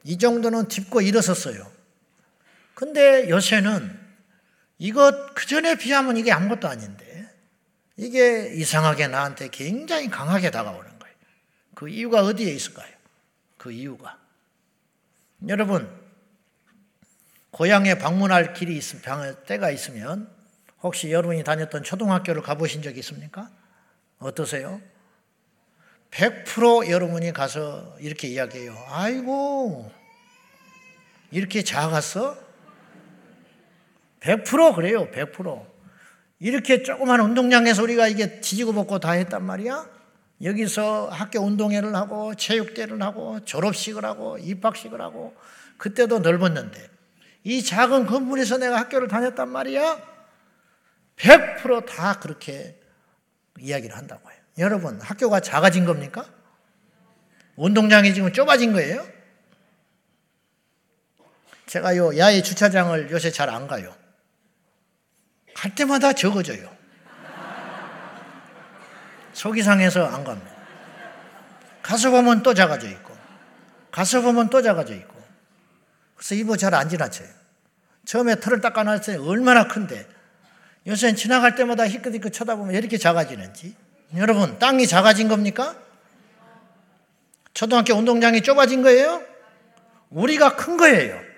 이 0.04 0.18
정도는 0.18 0.68
짚고 0.68 1.02
일어섰어요. 1.02 1.72
근데 2.74 3.30
요새는 3.30 3.98
이것 4.78 5.34
그 5.36 5.46
전에 5.46 5.76
비하면 5.76 6.18
이게 6.18 6.32
아무것도 6.32 6.68
아닌데 6.68 7.09
이게 8.00 8.54
이상하게 8.54 9.08
나한테 9.08 9.50
굉장히 9.50 10.10
강하게 10.10 10.52
다가오는 10.52 11.00
거예요. 11.00 11.16
그 11.76 11.90
이유가 11.90 12.24
어디에 12.24 12.50
있을까요? 12.50 12.88
그 13.58 13.74
이유가. 13.74 14.18
여러분, 15.50 15.90
고향에 17.52 17.98
방문할 17.98 18.54
길이 18.54 18.78
있, 18.78 18.84
때가 19.48 19.70
있으면 19.72 20.34
혹시 20.82 21.12
여러분이 21.12 21.44
다녔던 21.44 21.84
초등학교를 21.84 22.42
가보신 22.42 22.82
적 22.82 22.98
있습니까? 23.00 23.50
어떠세요? 24.20 24.82
100% 26.12 26.90
여러분이 26.90 27.34
가서 27.34 27.98
이렇게 28.00 28.30
이야기해요. 28.30 28.82
아이고, 28.88 29.92
이렇게 31.32 31.64
작았어? 31.66 32.38
100% 34.22 34.76
그래요, 34.76 35.12
100%. 35.12 35.69
이렇게 36.40 36.84
조그만 36.84 37.20
운동장에서 37.20 37.84
우리가 37.84 38.08
이게 38.08 38.40
지지고 38.42 38.74
볶고 38.74 39.00
다 39.00 39.12
했단 39.12 39.44
말이야? 39.44 39.88
여기서 40.42 41.10
학교 41.10 41.42
운동회를 41.42 41.94
하고 41.96 42.34
체육대를 42.34 43.02
하고 43.02 43.44
졸업식을 43.44 44.06
하고 44.06 44.38
입학식을 44.38 45.02
하고 45.02 45.36
그때도 45.78 46.20
넓었는데 46.20 46.90
이 47.44 47.64
작은 47.64 48.06
건물에서 48.06 48.58
내가 48.58 48.78
학교를 48.80 49.10
다녔단 49.10 49.50
말이야? 49.50 50.02
100%다 51.18 52.20
그렇게 52.20 52.80
이야기를 53.60 53.96
한다고 53.98 54.30
해요. 54.30 54.40
여러분, 54.60 55.00
학교가 55.02 55.42
작아진 55.42 55.84
겁니까? 55.86 56.26
운동장이 57.58 58.14
지금 58.14 58.32
좁아진 58.32 58.72
거예요? 58.72 59.06
제가 61.66 61.98
요 61.98 62.18
야외 62.18 62.42
주차장을 62.42 63.12
요새 63.12 63.32
잘 63.32 63.50
안 63.50 63.68
가요. 63.68 63.94
갈 65.60 65.76
때마다 65.76 66.14
적어져요. 66.14 66.74
속이 69.34 69.62
상해서 69.62 70.06
안 70.06 70.24
갑니다. 70.24 70.50
가서 71.82 72.12
보면 72.12 72.44
또 72.44 72.54
작아져 72.54 72.88
있고, 72.88 73.14
가서 73.92 74.22
보면 74.22 74.50
또 74.50 74.62
작아져 74.62 74.94
있고, 74.94 75.22
그래서 76.16 76.36
이거 76.36 76.56
잘안 76.56 76.88
지나쳐요. 76.88 77.28
처음에 78.06 78.40
털을 78.40 78.62
닦아놨을 78.62 79.02
때 79.02 79.18
얼마나 79.18 79.68
큰데, 79.68 80.08
요새는 80.88 81.18
지나갈 81.18 81.56
때마다 81.56 81.86
희끗희끗 81.86 82.32
쳐다보면 82.32 82.74
이렇게 82.74 82.98
작아지는지. 82.98 83.76
여러분, 84.16 84.60
땅이 84.60 84.88
작아진 84.88 85.28
겁니까? 85.28 85.76
초등학교 87.54 87.96
운동장이 87.96 88.44
좁아진 88.44 88.82
거예요? 88.82 89.22
우리가 90.10 90.56
큰 90.56 90.78
거예요. 90.78 91.29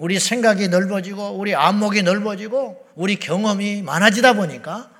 우리 0.00 0.18
생각이 0.18 0.68
넓어지고 0.68 1.32
우리 1.32 1.54
안목이 1.54 2.02
넓어지고 2.02 2.88
우리 2.94 3.16
경험이 3.16 3.82
많아지다 3.82 4.32
보니까 4.32 4.90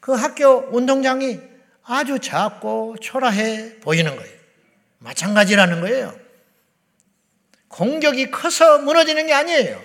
그 0.00 0.12
학교 0.12 0.68
운동장이 0.70 1.40
아주 1.82 2.18
작고 2.18 2.96
초라해 3.00 3.80
보이는 3.80 4.14
거예요. 4.14 4.34
마찬가지라는 4.98 5.80
거예요. 5.80 6.14
공격이 7.68 8.30
커서 8.30 8.80
무너지는 8.80 9.26
게 9.26 9.32
아니에요. 9.32 9.82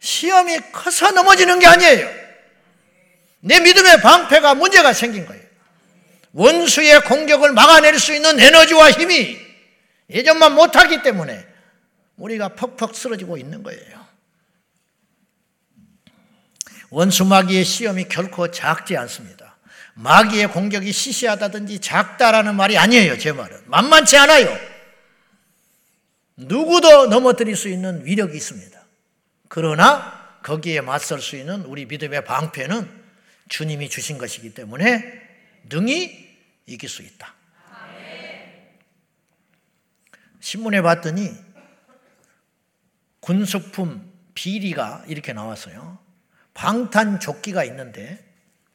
시험이 0.00 0.58
커서 0.72 1.12
넘어지는 1.12 1.60
게 1.60 1.66
아니에요. 1.68 2.08
내 3.38 3.60
믿음의 3.60 4.00
방패가 4.00 4.56
문제가 4.56 4.92
생긴 4.92 5.26
거예요. 5.26 5.44
원수의 6.32 7.02
공격을 7.02 7.52
막아낼 7.52 8.00
수 8.00 8.12
있는 8.12 8.40
에너지와 8.40 8.90
힘이 8.90 9.38
예전만 10.10 10.56
못하기 10.56 11.02
때문에 11.02 11.53
우리가 12.16 12.48
퍽퍽 12.54 12.94
쓰러지고 12.94 13.36
있는 13.36 13.62
거예요. 13.62 14.04
원수 16.90 17.24
마귀의 17.24 17.64
시험이 17.64 18.04
결코 18.04 18.50
작지 18.50 18.96
않습니다. 18.96 19.56
마귀의 19.94 20.48
공격이 20.48 20.92
시시하다든지 20.92 21.80
작다라는 21.80 22.54
말이 22.54 22.76
아니에요, 22.78 23.18
제 23.18 23.32
말은. 23.32 23.62
만만치 23.66 24.16
않아요. 24.16 24.48
누구도 26.36 27.06
넘어뜨릴 27.06 27.56
수 27.56 27.68
있는 27.68 28.04
위력이 28.04 28.36
있습니다. 28.36 28.84
그러나 29.48 30.40
거기에 30.42 30.80
맞설 30.80 31.20
수 31.20 31.36
있는 31.36 31.62
우리 31.62 31.86
믿음의 31.86 32.24
방패는 32.24 33.04
주님이 33.48 33.88
주신 33.88 34.18
것이기 34.18 34.54
때문에 34.54 35.22
능히 35.68 36.36
이길 36.66 36.88
수 36.88 37.02
있다. 37.02 37.34
신문에 40.40 40.82
봤더니 40.82 41.43
군수품 43.24 44.12
비리가 44.34 45.02
이렇게 45.06 45.32
나왔어요. 45.32 45.98
방탄조끼가 46.52 47.64
있는데 47.64 48.22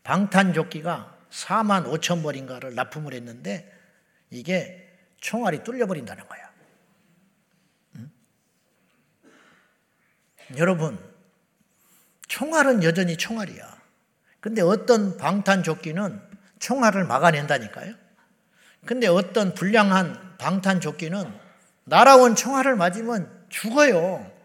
방탄조끼가 0.04 1.18
4만 1.30 1.86
5천 1.86 2.24
벌인가를 2.24 2.74
납품을 2.74 3.14
했는데 3.14 3.72
이게 4.32 4.92
총알이 5.18 5.64
뚫려버린다는 5.64 6.28
거야. 6.28 6.50
여러분, 10.58 10.98
총알은 12.28 12.82
여전히 12.82 13.18
총알이야. 13.18 13.80
근데 14.40 14.64
어떤 14.64 15.16
방탄조끼는 15.18 16.20
총알을 16.58 17.04
막아낸다니까요. 17.06 17.94
근데 18.84 19.06
어떤 19.06 19.54
불량한 19.54 20.38
방탄조끼는 20.40 21.32
날아온 21.84 22.36
총알을 22.36 22.76
맞으면 22.78 23.46
죽어요. 23.50 24.39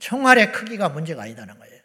총알의 0.00 0.52
크기가 0.52 0.88
문제가 0.88 1.22
아니다는 1.22 1.58
거예요. 1.58 1.80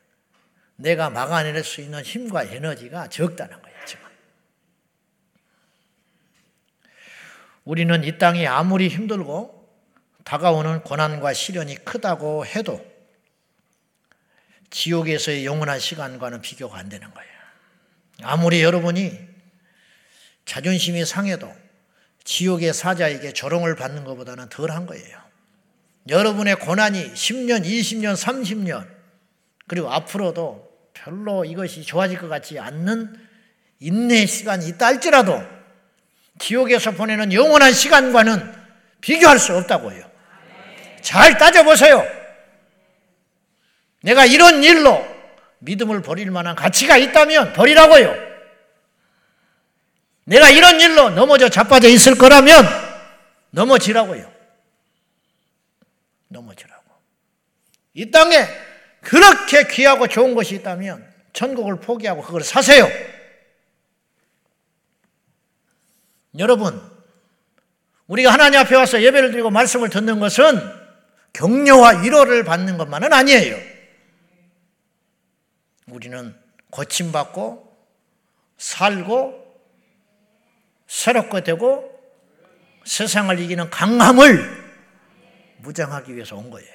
내가 0.77 1.09
막아낼 1.09 1.63
수 1.63 1.81
있는 1.81 2.01
힘과 2.01 2.43
에너지가 2.43 3.09
적다는 3.09 3.61
거예요, 3.61 3.77
지금. 3.85 4.05
우리는 7.63 8.03
이 8.03 8.17
땅이 8.17 8.47
아무리 8.47 8.87
힘들고 8.87 9.53
다가오는 10.23 10.81
고난과 10.81 11.33
시련이 11.33 11.75
크다고 11.85 12.45
해도 12.45 12.83
지옥에서의 14.71 15.45
영원한 15.45 15.79
시간과는 15.79 16.41
비교가 16.41 16.77
안 16.77 16.89
되는 16.89 17.09
거예요. 17.13 17.31
아무리 18.23 18.63
여러분이 18.63 19.17
자존심이 20.45 21.05
상해도 21.05 21.53
지옥의 22.23 22.73
사자에게 22.73 23.33
조롱을 23.33 23.75
받는 23.75 24.03
것보다는 24.03 24.49
덜 24.49 24.71
한 24.71 24.85
거예요. 24.85 25.24
여러분의 26.09 26.55
고난이 26.57 27.13
10년, 27.13 27.65
20년, 27.65 28.15
30년, 28.15 28.87
그리고 29.67 29.91
앞으로도 29.91 30.69
별로 30.93 31.45
이것이 31.45 31.83
좋아질 31.83 32.19
것 32.19 32.27
같지 32.27 32.59
않는 32.59 33.19
인내 33.79 34.25
시간이 34.25 34.67
있다 34.67 34.87
할지라도 34.87 35.43
지옥에서 36.39 36.91
보내는 36.91 37.33
영원한 37.33 37.73
시간과는 37.73 38.53
비교할 39.01 39.39
수 39.39 39.55
없다고요. 39.55 40.03
잘 41.01 41.37
따져보세요. 41.37 42.05
내가 44.01 44.25
이런 44.25 44.63
일로 44.63 45.05
믿음을 45.59 46.01
버릴 46.01 46.29
만한 46.31 46.55
가치가 46.55 46.97
있다면 46.97 47.53
버리라고요. 47.53 48.15
내가 50.25 50.49
이런 50.49 50.81
일로 50.81 51.09
넘어져 51.09 51.49
자빠져 51.49 51.87
있을 51.87 52.17
거라면 52.17 52.65
넘어지라고요. 53.51 54.34
넘어지라고. 56.35 56.83
이 57.93 58.11
땅에 58.11 58.47
그렇게 59.01 59.67
귀하고 59.67 60.07
좋은 60.07 60.35
것이 60.35 60.55
있다면 60.55 61.13
천국을 61.33 61.79
포기하고 61.79 62.21
그걸 62.21 62.43
사세요. 62.43 62.87
여러분, 66.37 66.81
우리가 68.07 68.31
하나님 68.31 68.59
앞에 68.59 68.75
와서 68.75 69.01
예배를 69.01 69.31
드리고 69.31 69.49
말씀을 69.49 69.89
듣는 69.89 70.19
것은 70.19 70.59
격려와 71.33 72.01
위로를 72.01 72.43
받는 72.43 72.77
것만은 72.77 73.13
아니에요. 73.13 73.57
우리는 75.87 76.35
고침받고 76.71 77.75
살고 78.57 79.45
새롭게 80.87 81.43
되고 81.43 81.91
세상을 82.85 83.37
이기는 83.39 83.69
강함을 83.69 84.64
무장하기 85.65 86.13
위해서 86.15 86.35
온 86.37 86.49
거예요. 86.49 86.69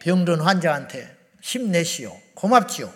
병든 0.00 0.40
환자한테 0.40 1.16
힘내시오. 1.40 2.18
고맙지요. 2.34 2.92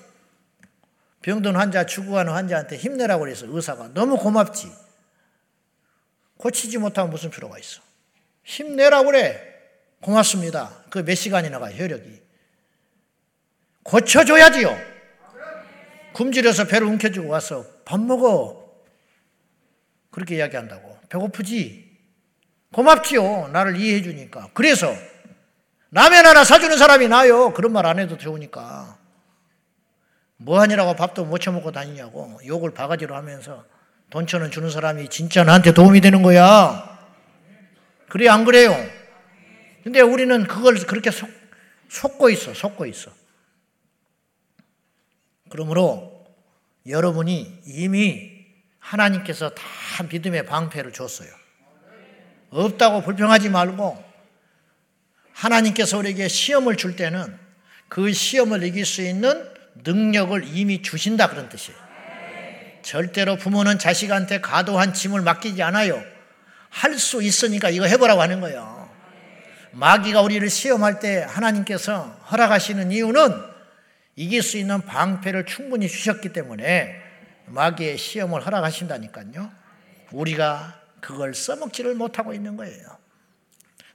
병든 1.23 1.57
환자, 1.57 1.87
죽어가는 1.87 2.33
환자한테 2.33 2.77
힘내라고 2.77 3.25
그래서 3.25 3.47
의사가 3.49 3.95
너무 3.95 4.17
고맙지. 4.17 4.71
고치지 6.37 6.79
못하면 6.79 7.11
무슨 7.11 7.31
필요가 7.31 7.59
있어. 7.59 7.81
힘내라고 8.45 9.07
그래. 9.07 9.55
고맙습니다. 10.01 10.85
그 10.91 11.03
몇 11.03 11.15
시간이나 11.15 11.59
가, 11.59 11.73
혈력이. 11.73 12.23
고쳐줘야지요. 13.83 14.77
굶주려서 16.13 16.67
배를 16.67 16.87
움켜쥐고 16.87 17.29
와서 17.29 17.65
밥 17.85 18.01
먹어. 18.01 18.67
그렇게 20.11 20.37
이야기한다고. 20.37 20.99
배고프지? 21.09 21.86
고맙지요. 22.77 23.49
나를 23.53 23.77
이해해 23.77 24.03
주니까. 24.03 24.51
그래서 24.53 24.95
라면 25.91 26.27
하나 26.27 26.45
사주는 26.45 26.77
사람이 26.77 27.09
나요. 27.09 27.55
그런 27.55 27.73
말 27.73 27.87
안 27.87 27.99
해도 27.99 28.19
좋으니까. 28.19 28.99
뭐하니라고 30.37 30.95
밥도 30.95 31.25
못 31.25 31.39
처먹고 31.39 31.73
다니냐고 31.73 32.39
욕을 32.45 32.75
바가지로 32.75 33.17
하면서 33.17 33.65
돈천원 34.11 34.51
주는 34.51 34.69
사람이 34.69 35.09
진짜 35.09 35.43
나한테 35.43 35.73
도움이 35.73 36.03
되는 36.03 36.21
거야. 36.23 36.99
그래, 38.11 38.29
안 38.29 38.45
그래요? 38.45 38.77
근데 39.83 40.03
우리는 40.03 40.47
그걸 40.47 40.75
그렇게 40.75 41.11
속, 41.11 41.31
속고 41.89 42.29
있어, 42.29 42.53
속고 42.53 42.85
있어. 42.85 43.11
그러므로 45.49 46.27
여러분이 46.87 47.62
이미 47.65 48.45
하나님께서 48.81 49.49
다 49.51 49.65
믿음의 50.11 50.45
방패를 50.45 50.93
줬어요. 50.93 51.46
없다고 52.64 53.03
불평하지 53.03 53.51
말고 53.51 54.03
하나님께서 55.33 55.99
우리에게 55.99 56.29
시험을 56.29 56.77
줄 56.77 56.97
때는 56.97 57.38
그 57.88 58.12
시험을 58.12 58.62
이길 58.62 58.87
수 58.87 59.03
있는 59.03 59.49
능력을 59.85 60.42
이미 60.47 60.83
주신다 60.83 61.29
그런 61.29 61.49
뜻이에요. 61.49 61.79
절대로 62.83 63.37
부모는 63.37 63.79
자식한테 63.79 64.40
과도한 64.40 64.95
짐을 64.95 65.21
맡기지 65.23 65.62
않아요. 65.62 66.03
할 66.71 66.99
수 66.99 67.23
있으니까 67.23 67.71
이거 67.71 67.85
해보라고 67.85 68.21
하는 68.21 68.40
거예요. 68.40 68.88
마귀가 69.73 70.23
우리를 70.23 70.49
시험할 70.49 71.01
때 71.01 71.27
하나님께서 71.29 72.19
허락하시는 72.31 72.92
이유는 72.92 73.31
이길 74.16 74.42
수 74.42 74.57
있는 74.57 74.81
방패를 74.83 75.45
충분히 75.47 75.88
주셨기 75.88 76.33
때문에 76.33 76.97
마귀의 77.47 77.99
시험을 77.99 78.45
허락하신다니까요. 78.47 79.51
우리가 80.12 80.86
그걸 81.07 81.35
써먹지를 81.35 81.95
못하고 81.95 82.35
있는 82.35 82.57
거예요. 82.57 82.85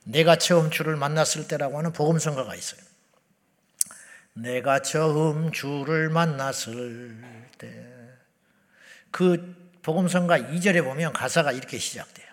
내가 0.05 0.37
처음 0.37 0.71
주를 0.71 0.95
만났을 0.95 1.45
때라고 1.45 1.77
하는 1.77 1.91
복음성가가 1.91 2.55
있어요. 2.55 2.79
내가 4.31 4.81
처음 4.81 5.51
주를 5.51 6.09
만났을 6.09 7.21
때. 7.57 7.85
그 9.11 9.53
복음성가 9.81 10.39
2절에 10.39 10.85
보면 10.85 11.11
가사가 11.11 11.51
이렇게 11.51 11.79
시작돼요. 11.79 12.27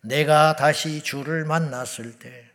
내가 0.00 0.56
다시 0.56 1.02
주를 1.02 1.44
만났을 1.44 2.18
때. 2.18 2.50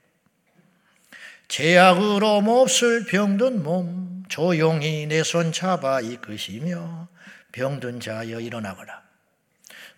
제약으로 1.50 2.42
몹쓸 2.42 3.06
병든 3.06 3.62
몸 3.62 4.24
조용히 4.28 5.06
내 5.06 5.22
손 5.22 5.52
잡아 5.52 6.02
이끄시며 6.02 7.08
병든 7.52 8.00
자여 8.00 8.40
일어나거라. 8.40 9.03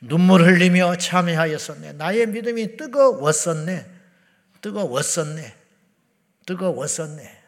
눈물 0.02 0.44
흘리며 0.44 0.98
참회하였었네. 0.98 1.94
나의 1.94 2.28
믿음이 2.28 2.78
뜨거웠었네. 2.78 3.90
뜨거웠었네. 4.62 5.56
뜨거웠었네. 6.46 7.44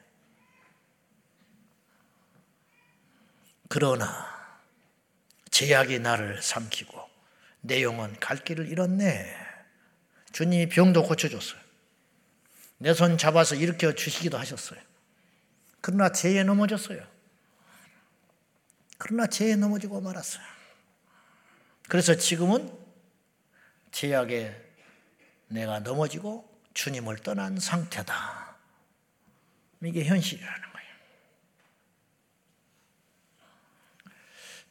그러나 3.69 4.25
제약이 5.51 5.99
나를 5.99 6.41
삼키고 6.41 6.97
내 7.61 7.83
영혼 7.83 8.17
갈 8.19 8.37
길을 8.37 8.67
잃었네. 8.69 9.35
주님이 10.31 10.69
병도 10.69 11.03
고쳐줬어요. 11.03 11.59
내 12.79 12.93
손 12.93 13.17
잡아서 13.17 13.55
일으켜 13.55 13.93
주시기도 13.93 14.37
하셨어요. 14.37 14.79
그러나 15.81 16.11
죄에 16.11 16.43
넘어졌어요. 16.43 17.03
그러나 18.99 19.27
죄에 19.27 19.55
넘어지고 19.55 19.99
말았어요. 20.01 20.43
그래서 21.87 22.15
지금은 22.15 22.71
죄악에 23.91 24.55
내가 25.47 25.79
넘어지고 25.79 26.47
주님을 26.73 27.17
떠난 27.17 27.59
상태다. 27.59 28.55
이게 29.83 30.03
현실이라는 30.03 30.61
거예요. 30.73 30.87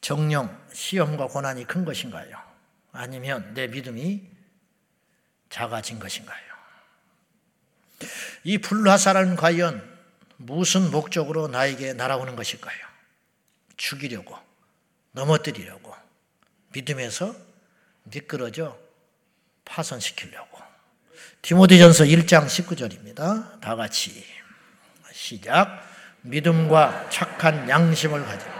정령, 0.00 0.66
시험과 0.72 1.28
고난이 1.28 1.66
큰 1.66 1.84
것인가요? 1.84 2.40
아니면 2.92 3.54
내 3.54 3.66
믿음이 3.66 4.28
작아진 5.48 5.98
것인가요? 5.98 6.46
이 8.44 8.58
불화살은 8.58 9.36
과연 9.36 9.96
무슨 10.36 10.90
목적으로 10.90 11.48
나에게 11.48 11.94
날아오는 11.94 12.36
것일까요? 12.36 12.78
죽이려고, 13.76 14.38
넘어뜨리려고, 15.12 15.94
믿음에서 16.76 17.34
미끄러져 18.04 18.76
파손시키려고. 19.64 20.58
디모데전서 21.42 22.04
1장 22.04 22.46
19절입니다. 22.46 23.60
다 23.60 23.76
같이 23.76 24.24
시작. 25.12 25.82
믿음과 26.22 27.08
착한 27.10 27.68
양심을 27.68 28.24
가지고 28.24 28.50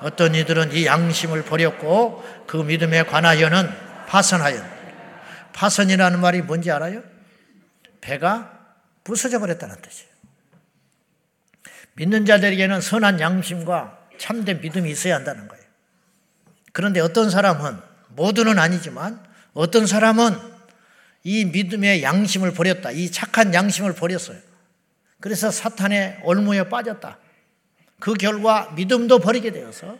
어떤 0.00 0.34
이들은 0.34 0.72
이 0.72 0.86
양심을 0.86 1.44
버렸고 1.44 2.22
그 2.46 2.58
믿음에 2.58 3.04
관하여는 3.04 3.70
파선하여 4.06 4.62
파선이라는 5.52 6.20
말이 6.20 6.42
뭔지 6.42 6.70
알아요? 6.70 7.02
배가 8.00 8.52
부서져 9.02 9.38
버렸다는 9.38 9.80
뜻이에요. 9.80 10.14
믿는 11.94 12.26
자들에게는 12.26 12.80
선한 12.80 13.20
양심과 13.20 14.08
참된 14.18 14.60
믿음이 14.60 14.90
있어야 14.90 15.14
한다는 15.14 15.48
거예요. 15.48 15.63
그런데 16.74 16.98
어떤 16.98 17.30
사람은 17.30 17.78
모두는 18.08 18.58
아니지만 18.58 19.24
어떤 19.52 19.86
사람은 19.86 20.36
이 21.22 21.44
믿음의 21.44 22.02
양심을 22.02 22.52
버렸다. 22.52 22.90
이 22.90 23.12
착한 23.12 23.54
양심을 23.54 23.94
버렸어요. 23.94 24.36
그래서 25.20 25.52
사탄의 25.52 26.22
올무에 26.24 26.68
빠졌다. 26.68 27.16
그 28.00 28.14
결과 28.14 28.72
믿음도 28.72 29.20
버리게 29.20 29.52
되어서 29.52 29.96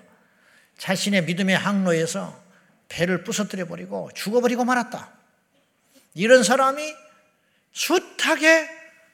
자신의 0.77 1.27
믿음의 1.27 1.57
항로에서 1.57 2.43
배를 2.89 3.23
부서뜨려 3.23 3.67
버리고 3.67 4.11
죽어버리고 4.13 4.65
말았다. 4.65 5.13
이런 6.15 6.43
사람이 6.43 6.83
숱하게 7.73 8.69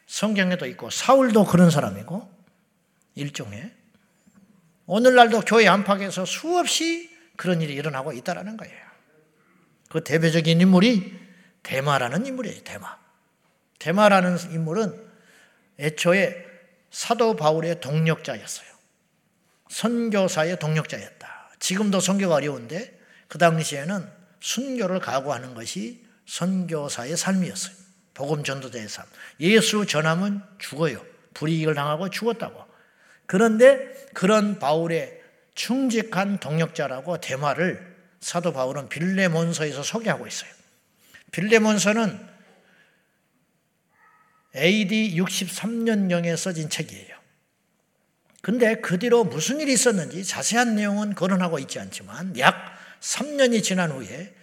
성경에도 0.06 0.64
있고 0.64 0.88
사울도 0.88 1.44
그런 1.44 1.70
사람이고 1.70 2.26
일종의 3.16 3.70
오늘날도 4.86 5.42
교회 5.42 5.68
안팎에서 5.68 6.24
수없이 6.24 7.09
그런 7.40 7.62
일이 7.62 7.72
일어나고 7.72 8.12
있다라는 8.12 8.58
거예요. 8.58 8.76
그 9.88 10.04
대표적인 10.04 10.60
인물이 10.60 11.18
대마라는 11.62 12.26
인물이에요. 12.26 12.62
대마. 12.64 12.98
대마라는 13.78 14.52
인물은 14.52 14.94
애초에 15.78 16.44
사도 16.90 17.36
바울의 17.36 17.80
동력자였어요. 17.80 18.68
선교사의 19.70 20.58
동력자였다. 20.58 21.52
지금도 21.60 22.00
선교가 22.00 22.34
어려운데 22.34 23.00
그 23.26 23.38
당시에는 23.38 24.06
순교를 24.40 25.00
각오하는 25.00 25.54
것이 25.54 26.04
선교사의 26.26 27.16
삶이었어요. 27.16 27.74
복음 28.12 28.44
전도자의 28.44 28.86
삶. 28.86 29.06
예수 29.40 29.86
전하면 29.86 30.46
죽어요. 30.58 31.02
불이익을 31.32 31.74
당하고 31.74 32.10
죽었다고. 32.10 32.66
그런데 33.24 34.08
그런 34.12 34.58
바울의 34.58 35.19
충직한 35.60 36.40
동력자라고 36.40 37.20
대마를 37.20 37.94
사도 38.18 38.54
바울은 38.54 38.88
빌레몬서에서 38.88 39.82
소개하고 39.82 40.26
있어요. 40.26 40.50
빌레몬서는 41.32 42.18
AD 44.56 45.16
63년경에 45.16 46.34
써진 46.38 46.70
책이에요. 46.70 47.14
근데 48.40 48.76
그 48.76 48.98
뒤로 48.98 49.24
무슨 49.24 49.60
일이 49.60 49.74
있었는지 49.74 50.24
자세한 50.24 50.76
내용은 50.76 51.14
거론하고 51.14 51.58
있지 51.58 51.78
않지만 51.78 52.38
약 52.38 52.54
3년이 53.02 53.62
지난 53.62 53.90
후에 53.90 54.34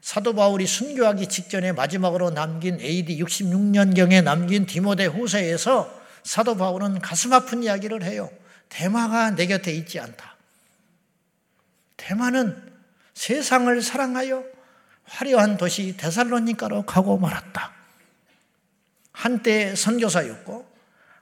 사도 0.00 0.34
바울이 0.34 0.66
순교하기 0.66 1.26
직전에 1.26 1.72
마지막으로 1.72 2.30
남긴 2.30 2.80
AD 2.80 3.22
66년경에 3.22 4.24
남긴 4.24 4.64
디모데 4.64 5.04
후서에서 5.04 6.02
사도 6.22 6.56
바울은 6.56 7.00
가슴 7.00 7.34
아픈 7.34 7.62
이야기를 7.62 8.04
해요. 8.04 8.30
대마가 8.70 9.32
내 9.32 9.46
곁에 9.46 9.70
있지 9.70 10.00
않다. 10.00 10.31
대마는 12.02 12.60
세상을 13.14 13.80
사랑하여 13.80 14.44
화려한 15.04 15.56
도시 15.56 15.96
데살로니카로 15.96 16.82
가고 16.82 17.16
말았다. 17.16 17.72
한때 19.12 19.76
선교사였고 19.76 20.66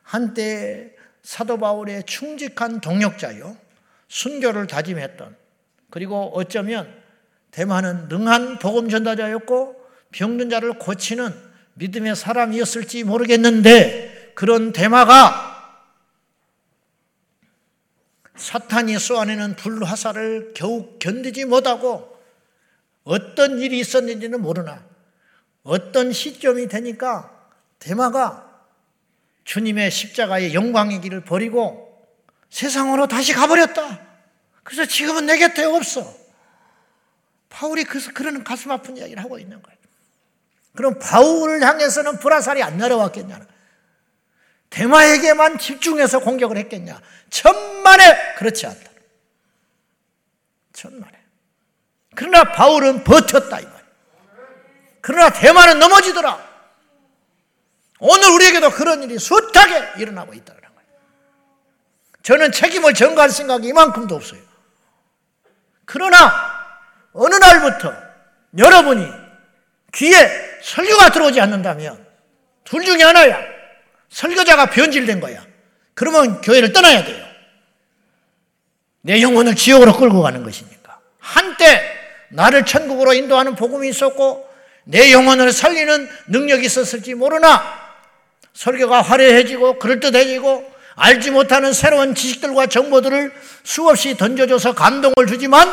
한때 0.02 0.94
사도 1.22 1.58
바울의 1.58 2.04
충직한 2.04 2.80
동력자요. 2.80 3.56
순교를 4.08 4.66
다짐했던 4.66 5.36
그리고 5.90 6.32
어쩌면 6.34 6.90
대만은 7.50 8.08
능한 8.08 8.58
복음 8.58 8.88
전다자였고 8.88 9.76
병든 10.12 10.48
자를 10.48 10.78
고치는 10.78 11.34
믿음의 11.74 12.16
사람이었을지 12.16 13.04
모르겠는데 13.04 14.32
그런 14.34 14.72
대마가 14.72 15.49
사탄이 18.36 18.98
쏘아내는 18.98 19.56
불화살을 19.56 20.52
겨우 20.54 20.98
견디지 20.98 21.44
못하고 21.44 22.18
어떤 23.04 23.58
일이 23.58 23.78
있었는지는 23.80 24.40
모르나 24.40 24.84
어떤 25.62 26.12
시점이 26.12 26.68
되니까 26.68 27.30
대마가 27.78 28.48
주님의 29.44 29.90
십자가의 29.90 30.54
영광의 30.54 31.00
길을 31.00 31.24
버리고 31.24 31.90
세상으로 32.50 33.08
다시 33.08 33.32
가버렸다. 33.32 34.00
그래서 34.62 34.86
지금은 34.86 35.26
내 35.26 35.38
곁에 35.38 35.64
없어. 35.64 36.14
바울이 37.48 37.84
그래서 37.84 38.12
그런 38.12 38.44
가슴 38.44 38.70
아픈 38.70 38.96
이야기를 38.96 39.22
하고 39.22 39.38
있는 39.38 39.60
거예요. 39.60 39.78
그럼 40.76 40.98
바울을 40.98 41.62
향해서는 41.62 42.18
불화살이 42.18 42.62
안 42.62 42.78
날아왔겠냐? 42.78 43.40
대마에게만 44.70 45.58
집중해서 45.58 46.20
공격을 46.20 46.56
했겠냐? 46.56 47.00
천만에 47.28 48.34
그렇지 48.34 48.66
않다. 48.66 48.90
천만에. 50.72 51.12
그러나 52.14 52.44
바울은 52.44 53.04
버텼다 53.04 53.60
이 53.60 53.64
말. 53.64 53.84
그러나 55.00 55.30
대마는 55.30 55.78
넘어지더라. 55.78 56.50
오늘 57.98 58.30
우리에게도 58.30 58.70
그런 58.70 59.02
일이 59.02 59.18
숱하게 59.18 60.00
일어나고 60.00 60.32
있다는 60.32 60.60
거예요. 60.60 60.72
저는 62.22 62.52
책임을 62.52 62.94
전가할 62.94 63.30
생각이 63.30 63.66
이만큼도 63.68 64.14
없어요. 64.14 64.40
그러나 65.84 66.68
어느 67.12 67.34
날부터 67.34 67.92
여러분이 68.56 69.06
귀에 69.92 70.60
설교가 70.62 71.10
들어오지 71.10 71.40
않는다면 71.40 72.06
둘 72.64 72.84
중에 72.84 73.02
하나야. 73.02 73.49
설교자가 74.10 74.66
변질된 74.66 75.20
거야. 75.20 75.44
그러면 75.94 76.40
교회를 76.40 76.72
떠나야 76.72 77.04
돼요. 77.04 77.24
내 79.02 79.22
영혼을 79.22 79.54
지옥으로 79.54 79.96
끌고 79.96 80.22
가는 80.22 80.42
것이니까. 80.42 81.00
한때 81.18 81.82
나를 82.30 82.64
천국으로 82.64 83.12
인도하는 83.14 83.54
복음이 83.54 83.88
있었고 83.88 84.48
내 84.84 85.12
영혼을 85.12 85.52
살리는 85.52 86.08
능력이 86.28 86.66
있었을지 86.66 87.14
모르나 87.14 87.62
설교가 88.52 89.02
화려해지고 89.02 89.78
그럴듯해지고 89.78 90.70
알지 90.96 91.30
못하는 91.30 91.72
새로운 91.72 92.14
지식들과 92.14 92.66
정보들을 92.66 93.32
수없이 93.62 94.16
던져줘서 94.16 94.74
감동을 94.74 95.26
주지만 95.28 95.72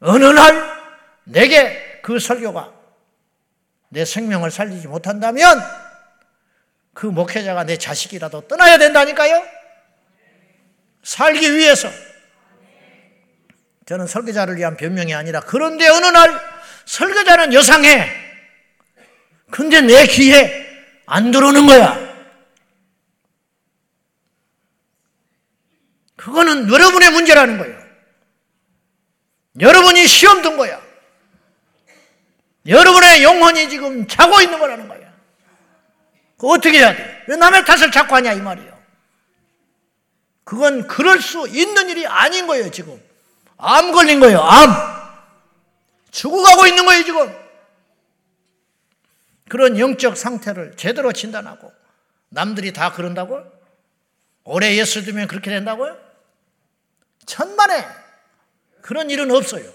어느 0.00 0.24
날 0.24 0.78
내게 1.24 2.00
그 2.02 2.18
설교가 2.18 2.72
내 3.90 4.04
생명을 4.04 4.50
살리지 4.50 4.88
못한다면 4.88 5.60
그 6.98 7.06
목회자가 7.06 7.62
내 7.62 7.76
자식이라도 7.76 8.48
떠나야 8.48 8.76
된다니까요. 8.76 9.46
살기 11.04 11.54
위해서. 11.54 11.88
저는 13.86 14.08
설교자를 14.08 14.56
위한 14.56 14.76
변명이 14.76 15.14
아니라 15.14 15.38
그런데 15.38 15.86
어느 15.86 16.06
날 16.06 16.28
설교자는 16.86 17.54
여상해. 17.54 18.10
근데 19.52 19.80
내 19.80 20.08
귀에 20.08 20.66
안 21.06 21.30
들어오는 21.30 21.68
거야. 21.68 21.96
그거는 26.16 26.68
여러분의 26.68 27.10
문제라는 27.12 27.58
거예요. 27.58 27.80
여러분이 29.60 30.04
시험 30.08 30.42
든 30.42 30.56
거야. 30.56 30.82
여러분의 32.66 33.22
영혼이 33.22 33.68
지금 33.68 34.08
자고 34.08 34.40
있는 34.40 34.58
거라는 34.58 34.87
거야. 34.87 34.87
그 36.38 36.48
어떻게 36.48 36.78
해야 36.78 36.96
돼? 36.96 37.24
왜 37.26 37.36
남의 37.36 37.64
탓을 37.64 37.90
자꾸 37.90 38.14
하냐 38.14 38.32
이 38.32 38.40
말이에요. 38.40 38.78
그건 40.44 40.86
그럴 40.86 41.20
수 41.20 41.46
있는 41.48 41.90
일이 41.90 42.06
아닌 42.06 42.46
거예요, 42.46 42.70
지금. 42.70 42.98
암 43.58 43.92
걸린 43.92 44.20
거예요, 44.20 44.40
암. 44.40 44.72
죽어가고 46.10 46.66
있는 46.66 46.86
거예요, 46.86 47.04
지금. 47.04 47.36
그런 49.48 49.78
영적 49.78 50.16
상태를 50.16 50.74
제대로 50.76 51.12
진단하고 51.12 51.72
남들이 52.28 52.72
다 52.72 52.92
그런다고? 52.92 53.42
오래 54.44 54.76
예수 54.76 55.02
들면 55.02 55.26
그렇게 55.26 55.50
된다고요? 55.50 55.98
천만에 57.26 57.86
그런 58.80 59.10
일은 59.10 59.30
없어요. 59.30 59.70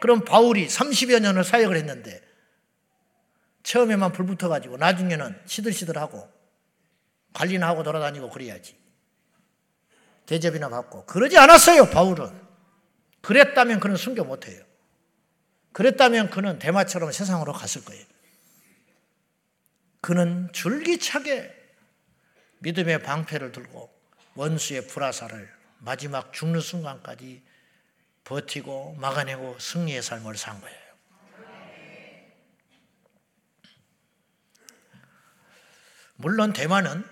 그럼 0.00 0.24
바울이 0.24 0.66
30여 0.66 1.20
년을 1.20 1.44
사역을 1.44 1.76
했는데 1.76 2.20
처음에만 3.62 4.12
불 4.12 4.26
붙어가지고 4.26 4.76
나중에는 4.76 5.40
시들시들하고 5.46 6.30
관리나 7.32 7.68
하고 7.68 7.82
돌아다니고 7.82 8.30
그래야지. 8.30 8.76
대접이나 10.26 10.68
받고. 10.68 11.06
그러지 11.06 11.38
않았어요, 11.38 11.90
바울은. 11.90 12.48
그랬다면 13.22 13.80
그는 13.80 13.96
순교 13.96 14.24
못해요. 14.24 14.62
그랬다면 15.72 16.30
그는 16.30 16.58
대마처럼 16.58 17.12
세상으로 17.12 17.52
갔을 17.52 17.84
거예요. 17.84 18.04
그는 20.00 20.48
줄기차게 20.52 21.54
믿음의 22.60 23.02
방패를 23.02 23.52
들고 23.52 23.90
원수의 24.34 24.86
불화살을 24.86 25.48
마지막 25.78 26.32
죽는 26.32 26.60
순간까지 26.60 27.42
버티고 28.24 28.96
막아내고 28.98 29.58
승리의 29.58 30.02
삶을 30.02 30.36
산 30.36 30.60
거예요. 30.60 30.77
물론 36.18 36.52
대만은 36.52 37.04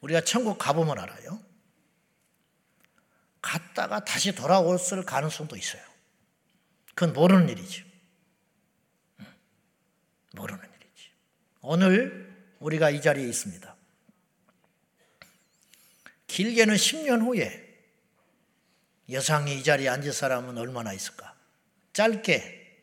우리가 0.00 0.20
천국 0.20 0.58
가보면 0.58 0.98
알아요. 0.98 1.42
갔다가 3.40 4.04
다시 4.04 4.34
돌아올 4.34 4.78
가능성도 5.06 5.56
있어요. 5.56 5.82
그건 6.94 7.14
모르는 7.14 7.48
일이죠. 7.48 7.84
모르는 10.32 10.62
일이지. 10.62 11.10
오늘 11.62 12.54
우리가 12.58 12.90
이 12.90 13.00
자리에 13.00 13.26
있습니다. 13.26 13.74
길게는 16.26 16.74
10년 16.74 17.22
후에 17.22 17.64
여상이 19.08 19.58
이 19.58 19.62
자리에 19.62 19.88
앉을 19.88 20.12
사람은 20.12 20.58
얼마나 20.58 20.92
있을까? 20.92 21.34
짧게 21.94 22.82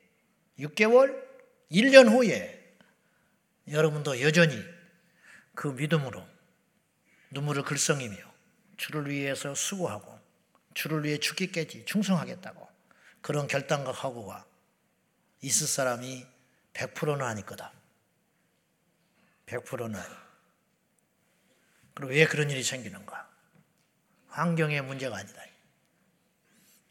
6개월, 0.57 1.23
1년 1.71 2.09
후에 2.09 2.77
여러분도 3.67 4.21
여전히 4.21 4.73
그 5.55 5.67
믿음으로 5.67 6.25
눈물을 7.31 7.63
글썽이며 7.63 8.15
주를 8.77 9.09
위해서 9.09 9.53
수고하고 9.55 10.19
주를 10.73 11.03
위해 11.03 11.17
죽기까지 11.17 11.85
충성하겠다고 11.85 12.67
그런 13.21 13.47
결단과 13.47 13.91
각오가 13.91 14.45
있을 15.41 15.67
사람이 15.67 16.25
100%는 16.73 17.21
아닐 17.21 17.45
거다. 17.45 17.71
100%는 19.45 19.95
아니. 19.95 20.15
그리고 21.93 22.11
왜 22.11 22.25
그런 22.25 22.49
일이 22.49 22.63
생기는가? 22.63 23.29
환경의 24.27 24.81
문제가 24.81 25.17
아니다. 25.17 25.41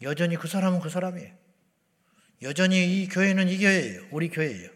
여전히 0.00 0.36
그 0.36 0.48
사람은 0.48 0.80
그 0.80 0.88
사람이에요. 0.88 1.34
여전히 2.42 3.02
이 3.02 3.08
교회는 3.08 3.48
이 3.48 3.58
교회예요. 3.58 4.08
우리 4.10 4.28
교회예요. 4.28 4.70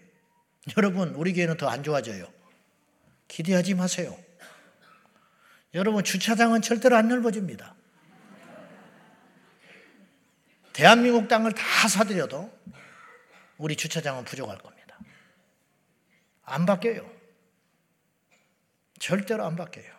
여러분, 0.76 1.14
우리 1.14 1.32
교회는 1.32 1.56
더 1.56 1.68
안 1.68 1.82
좋아져요. 1.82 2.35
기대하지 3.28 3.74
마세요. 3.74 4.16
여러분, 5.74 6.04
주차장은 6.04 6.62
절대로 6.62 6.96
안 6.96 7.08
넓어집니다. 7.08 7.74
대한민국 10.72 11.28
땅을 11.28 11.52
다 11.52 11.88
사들여도 11.88 12.52
우리 13.58 13.76
주차장은 13.76 14.24
부족할 14.24 14.58
겁니다. 14.58 14.98
안 16.44 16.66
바뀌어요. 16.66 17.10
절대로 18.98 19.44
안 19.44 19.56
바뀌어요. 19.56 19.94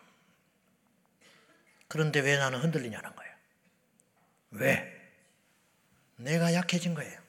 그런데 1.87 2.19
왜 2.19 2.37
나는 2.37 2.59
흔들리냐는 2.59 3.15
거예요. 3.15 3.33
왜? 4.51 5.11
내가 6.17 6.53
약해진 6.53 6.93
거예요. 6.93 7.19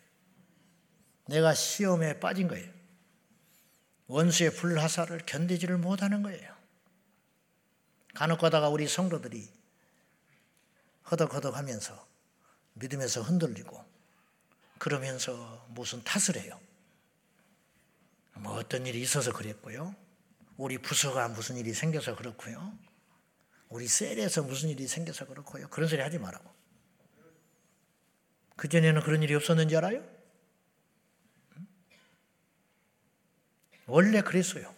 내가 1.27 1.55
시험에 1.55 2.21
빠진 2.21 2.49
거예요. 2.49 2.78
원수의 4.09 4.55
불화살을 4.55 5.23
견디지를 5.27 5.79
못하는 5.79 6.23
거예요. 6.23 6.57
간혹 8.15 8.41
가다가 8.41 8.69
우리 8.69 8.89
성도들이 8.89 9.49
허덕허덕 11.11 11.57
하면서 11.57 12.07
믿음에서 12.75 13.23
흔들리고 13.23 13.85
그러면서 14.79 15.67
무슨 15.71 16.03
탓을 16.05 16.41
해요. 16.41 16.59
뭐 18.35 18.55
어떤 18.55 18.87
일이 18.87 19.01
있어서 19.01 19.33
그랬고요. 19.33 19.95
우리 20.57 20.79
부서가 20.79 21.29
무슨 21.29 21.57
일이 21.57 21.73
생겨서 21.73 22.17
그렇고요. 22.17 22.73
우리 23.69 23.87
셀에서 23.87 24.43
무슨 24.43 24.71
일이 24.71 24.89
생겨서 24.89 25.27
그렇고요. 25.27 25.69
그런 25.69 25.89
소리 25.89 26.01
하지 26.01 26.19
말라고. 26.19 26.51
그전에는 28.57 29.03
그런 29.03 29.23
일이 29.23 29.35
없었는지 29.35 29.77
알아요? 29.77 30.18
원래 33.89 34.21
그랬어요. 34.21 34.73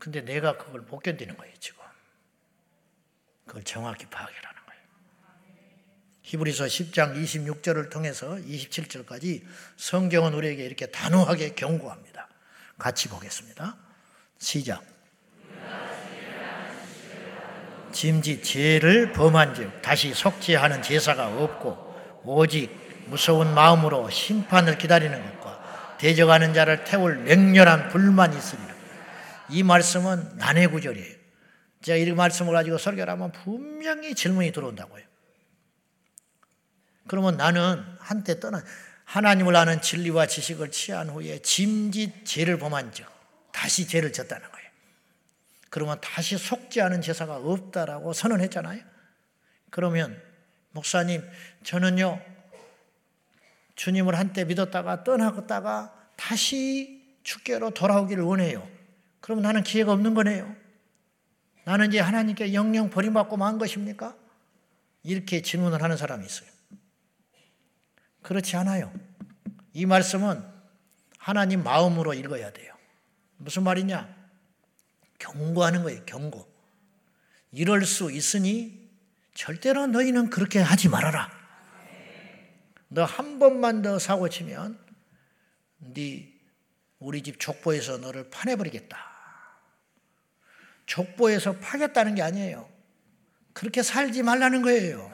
근데 0.00 0.22
내가 0.22 0.56
그걸 0.56 0.80
못 0.80 1.00
견디는 1.00 1.36
거예요, 1.36 1.54
지금. 1.60 1.82
그걸 3.46 3.62
정확히 3.62 4.06
파악하라는 4.06 4.62
거예요. 4.66 4.82
히브리서 6.22 6.64
10장 6.64 7.14
26절을 7.22 7.90
통해서 7.90 8.30
27절까지 8.36 9.44
성경은 9.76 10.34
우리에게 10.34 10.64
이렇게 10.64 10.86
단호하게 10.86 11.54
경고합니다. 11.54 12.28
같이 12.78 13.08
보겠습니다. 13.08 13.76
시작. 14.38 14.82
짐짓 17.92 18.42
죄를 18.42 19.12
범한 19.12 19.54
즉 19.54 19.80
다시 19.80 20.12
속죄하는 20.12 20.82
제사가 20.82 21.28
없고 21.42 22.22
오직 22.24 22.70
무서운 23.06 23.54
마음으로 23.54 24.10
심판을 24.10 24.78
기다리는 24.78 25.22
것과 25.30 25.33
대적하는 26.04 26.52
자를 26.52 26.84
태울 26.84 27.16
맹렬한 27.16 27.88
불만이 27.88 28.36
있으리라. 28.36 28.74
이 29.48 29.62
말씀은 29.62 30.36
난해 30.36 30.66
구절이에요. 30.66 31.16
제가 31.80 31.96
이 31.96 32.12
말씀을 32.12 32.52
가지고 32.52 32.76
설교를 32.76 33.10
하면 33.14 33.32
분명히 33.32 34.14
질문이 34.14 34.52
들어온다고요. 34.52 35.02
그러면 37.06 37.38
나는 37.38 37.82
한때 38.00 38.38
떠나 38.38 38.62
하나님을 39.06 39.56
아는 39.56 39.80
진리와 39.80 40.26
지식을 40.26 40.70
취한 40.72 41.08
후에 41.08 41.38
짐짓 41.38 42.26
죄를 42.26 42.58
범한 42.58 42.92
즉 42.92 43.06
다시 43.50 43.88
죄를 43.88 44.12
졌다는 44.12 44.46
거예요. 44.50 44.70
그러면 45.70 45.98
다시 46.02 46.36
속죄하는 46.36 47.00
제사가 47.00 47.36
없다라고 47.36 48.12
선언했잖아요. 48.12 48.82
그러면 49.70 50.20
목사님 50.72 51.26
저는요 51.62 52.33
주님을 53.74 54.16
한때 54.16 54.44
믿었다가 54.44 55.04
떠나갔다가 55.04 56.10
다시 56.16 57.18
주께로 57.22 57.70
돌아오기를 57.70 58.22
원해요. 58.22 58.66
그럼 59.20 59.42
나는 59.42 59.62
기회가 59.62 59.92
없는 59.92 60.14
거네요. 60.14 60.54
나는 61.64 61.88
이제 61.88 61.98
하나님께 61.98 62.52
영영 62.52 62.90
버림받고 62.90 63.36
만 63.36 63.58
것입니까? 63.58 64.16
이렇게 65.02 65.42
질문을 65.42 65.82
하는 65.82 65.96
사람이 65.96 66.24
있어요. 66.24 66.48
그렇지 68.22 68.56
않아요. 68.56 68.92
이 69.72 69.86
말씀은 69.86 70.42
하나님 71.18 71.62
마음으로 71.62 72.14
읽어야 72.14 72.52
돼요. 72.52 72.74
무슨 73.38 73.64
말이냐? 73.64 74.14
경고하는 75.18 75.82
거예요, 75.82 76.04
경고. 76.04 76.46
이럴 77.50 77.84
수 77.84 78.10
있으니 78.10 78.90
절대로 79.34 79.86
너희는 79.86 80.30
그렇게 80.30 80.60
하지 80.60 80.88
말아라. 80.88 81.30
너 82.94 83.04
한 83.04 83.40
번만 83.40 83.82
더 83.82 83.98
사고 83.98 84.28
치면 84.28 84.78
네 85.78 86.32
우리 87.00 87.22
집 87.22 87.40
족보에서 87.40 87.98
너를 87.98 88.30
파내버리겠다. 88.30 88.96
족보에서 90.86 91.56
파겠다는 91.56 92.14
게 92.14 92.22
아니에요. 92.22 92.68
그렇게 93.52 93.82
살지 93.82 94.22
말라는 94.22 94.62
거예요. 94.62 95.12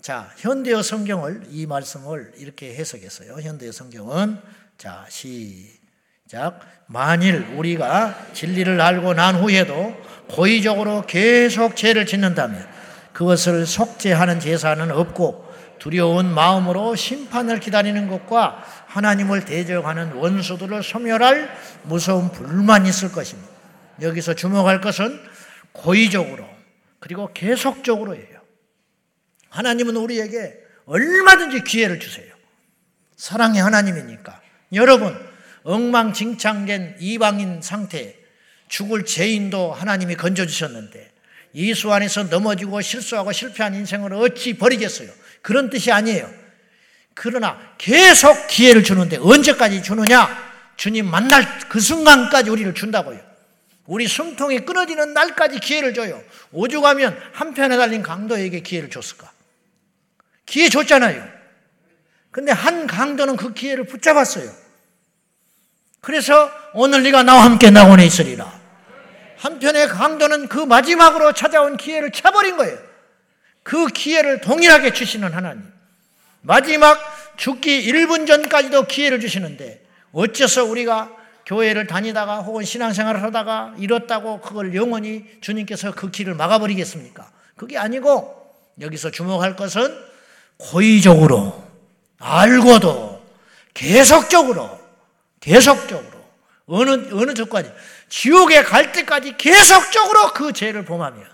자, 0.00 0.32
현대어 0.38 0.82
성경을 0.82 1.44
이 1.50 1.66
말씀을 1.66 2.32
이렇게 2.36 2.74
해석했어요. 2.74 3.40
현대어 3.40 3.70
성경은 3.70 4.38
자, 4.78 5.06
시작. 5.08 6.60
만일 6.86 7.46
우리가 7.56 8.32
진리를 8.32 8.80
알고 8.80 9.14
난 9.14 9.36
후에도 9.36 9.94
고의적으로 10.28 11.04
계속 11.06 11.76
죄를 11.76 12.06
짓는다면 12.06 12.66
그것을 13.12 13.66
속죄하는 13.66 14.40
제사는 14.40 14.90
없고 14.90 15.53
두려운 15.84 16.32
마음으로 16.32 16.96
심판을 16.96 17.60
기다리는 17.60 18.08
것과 18.08 18.64
하나님을 18.86 19.44
대적하는 19.44 20.12
원수들을 20.12 20.82
소멸할 20.82 21.54
무서운 21.82 22.32
불만이 22.32 22.88
있을 22.88 23.12
것입니다. 23.12 23.50
여기서 24.00 24.32
주목할 24.32 24.80
것은 24.80 25.20
고의적으로 25.72 26.48
그리고 27.00 27.30
계속적으로 27.34 28.16
해요. 28.16 28.40
하나님은 29.50 29.94
우리에게 29.96 30.54
얼마든지 30.86 31.64
기회를 31.64 32.00
주세요. 32.00 32.32
사랑의 33.16 33.60
하나님이니까. 33.60 34.40
여러분, 34.72 35.14
엉망진창된 35.64 36.96
이방인 36.98 37.60
상태, 37.60 38.16
죽을 38.68 39.04
죄인도 39.04 39.74
하나님이 39.74 40.14
건져주셨는데, 40.14 41.12
예수 41.56 41.92
안에서 41.92 42.24
넘어지고 42.24 42.80
실수하고 42.80 43.32
실패한 43.32 43.74
인생을 43.74 44.14
어찌 44.14 44.56
버리겠어요? 44.56 45.10
그런 45.44 45.68
뜻이 45.68 45.92
아니에요. 45.92 46.28
그러나 47.12 47.60
계속 47.76 48.48
기회를 48.48 48.82
주는데 48.82 49.18
언제까지 49.18 49.82
주느냐? 49.82 50.26
주님 50.76 51.06
만날 51.06 51.46
그 51.68 51.80
순간까지 51.80 52.48
우리를 52.48 52.72
준다고요. 52.72 53.20
우리 53.84 54.08
숨통이 54.08 54.60
끊어지는 54.60 55.12
날까지 55.12 55.60
기회를 55.60 55.92
줘요. 55.92 56.22
오죽하면 56.50 57.20
한편에 57.34 57.76
달린 57.76 58.02
강도에게 58.02 58.60
기회를 58.60 58.88
줬을까? 58.88 59.30
기회 60.46 60.70
줬잖아요. 60.70 61.22
근데 62.30 62.50
한 62.50 62.86
강도는 62.86 63.36
그 63.36 63.52
기회를 63.52 63.84
붙잡았어요. 63.84 64.50
그래서 66.00 66.50
오늘 66.72 67.02
네가 67.02 67.22
나와 67.22 67.44
함께 67.44 67.68
나원에 67.68 68.06
있으리라. 68.06 68.50
한편의 69.36 69.88
강도는 69.88 70.48
그 70.48 70.58
마지막으로 70.60 71.34
찾아온 71.34 71.76
기회를 71.76 72.12
차버린 72.12 72.56
거예요. 72.56 72.78
그 73.64 73.86
기회를 73.88 74.40
동일하게 74.40 74.92
주시는 74.92 75.32
하나님. 75.32 75.64
마지막 76.42 77.00
죽기 77.36 77.90
1분 77.90 78.26
전까지도 78.26 78.86
기회를 78.86 79.18
주시는데 79.18 79.84
어째서 80.12 80.64
우리가 80.64 81.10
교회를 81.46 81.86
다니다가 81.86 82.40
혹은 82.40 82.64
신앙생활을 82.64 83.22
하다가 83.22 83.74
잃었다고 83.78 84.40
그걸 84.40 84.74
영원히 84.74 85.24
주님께서 85.40 85.92
그 85.92 86.10
길을 86.10 86.34
막아버리겠습니까? 86.34 87.30
그게 87.56 87.76
아니고 87.78 88.54
여기서 88.80 89.10
주목할 89.10 89.56
것은 89.56 89.98
고의적으로 90.58 91.64
알고도 92.18 93.24
계속적으로 93.72 94.78
계속적으로 95.40 96.24
어느 96.66 96.90
어느 96.90 97.34
조건이 97.34 97.68
지옥에 98.08 98.62
갈 98.62 98.92
때까지 98.92 99.36
계속적으로 99.36 100.32
그 100.32 100.52
죄를 100.52 100.84
범하면 100.84 101.33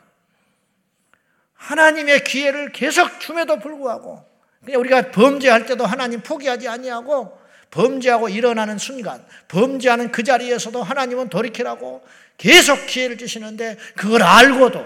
하나님의 1.61 2.25
기회를 2.25 2.73
계속 2.73 3.21
줌에도 3.21 3.59
불구하고 3.59 4.25
우리가 4.67 5.11
범죄할 5.11 5.67
때도 5.67 5.85
하나님 5.85 6.23
포기하지 6.23 6.69
아니하고 6.69 7.39
범죄하고 7.71 8.29
일어나는 8.29 8.79
순간, 8.79 9.25
범죄하는 9.49 10.11
그 10.11 10.25
자리에서도 10.25 10.83
하나님은 10.83 11.29
돌이키라고 11.29 12.05
계속 12.37 12.87
기회를 12.87 13.17
주시는데 13.17 13.77
그걸 13.95 14.23
알고도, 14.23 14.85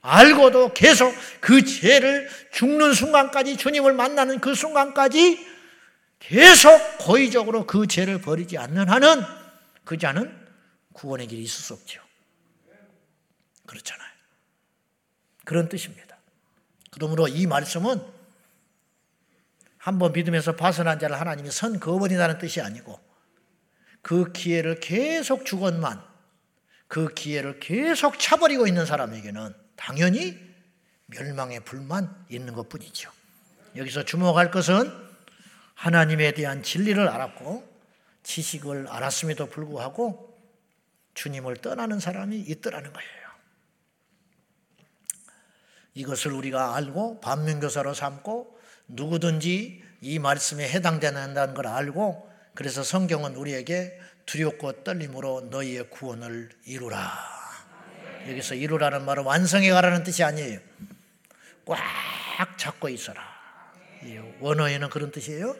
알고도 0.00 0.72
계속 0.74 1.14
그 1.40 1.64
죄를 1.64 2.28
죽는 2.52 2.94
순간까지 2.94 3.56
주님을 3.56 3.92
만나는 3.92 4.40
그 4.40 4.54
순간까지 4.54 5.46
계속 6.18 6.98
고의적으로 6.98 7.66
그 7.66 7.86
죄를 7.86 8.20
버리지 8.20 8.58
않는 8.58 8.88
한은 8.88 9.22
그 9.84 9.96
자는 9.96 10.34
구원의 10.94 11.28
길이 11.28 11.42
있을 11.42 11.62
수 11.62 11.74
없죠. 11.74 12.02
그렇잖아요. 13.66 14.07
그런 15.48 15.70
뜻입니다. 15.70 16.18
그러므로 16.90 17.26
이 17.26 17.46
말씀은 17.46 18.02
한번 19.78 20.12
믿음에서 20.12 20.56
벗어난 20.56 20.98
자를 20.98 21.18
하나님이 21.18 21.50
선 21.50 21.80
그어버린다는 21.80 22.36
뜻이 22.36 22.60
아니고 22.60 23.00
그 24.02 24.30
기회를 24.32 24.78
계속 24.80 25.46
주건만 25.46 26.02
그 26.86 27.08
기회를 27.14 27.60
계속 27.60 28.18
차버리고 28.18 28.66
있는 28.66 28.84
사람에게는 28.84 29.54
당연히 29.74 30.38
멸망의 31.06 31.60
불만 31.60 32.26
있는 32.28 32.52
것 32.52 32.68
뿐이죠. 32.68 33.10
여기서 33.74 34.04
주목할 34.04 34.50
것은 34.50 34.92
하나님에 35.72 36.32
대한 36.32 36.62
진리를 36.62 37.08
알았고 37.08 37.66
지식을 38.22 38.88
알았음에도 38.88 39.46
불구하고 39.46 40.38
주님을 41.14 41.56
떠나는 41.56 42.00
사람이 42.00 42.38
있더라는 42.38 42.92
거예요. 42.92 43.17
이것을 45.98 46.32
우리가 46.32 46.76
알고 46.76 47.18
반면교사로 47.20 47.92
삼고 47.92 48.56
누구든지 48.86 49.82
이 50.00 50.18
말씀에 50.20 50.68
해당된다는 50.68 51.54
걸 51.54 51.66
알고 51.66 52.30
그래서 52.54 52.84
성경은 52.84 53.34
우리에게 53.34 53.98
두렵고 54.24 54.84
떨림으로 54.84 55.48
너희의 55.50 55.90
구원을 55.90 56.50
이루라. 56.66 57.12
여기서 58.28 58.54
이루라는 58.54 59.04
말은 59.06 59.24
완성해 59.24 59.70
가라는 59.70 60.04
뜻이 60.04 60.22
아니에요. 60.22 60.60
꽉 61.64 61.78
잡고 62.56 62.90
있어라. 62.90 63.20
원어에는 64.38 64.90
그런 64.90 65.10
뜻이에요. 65.10 65.56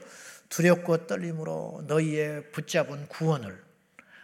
두렵고 0.50 1.08
떨림으로 1.08 1.82
너희의 1.88 2.52
붙잡은 2.52 3.08
구원을 3.08 3.60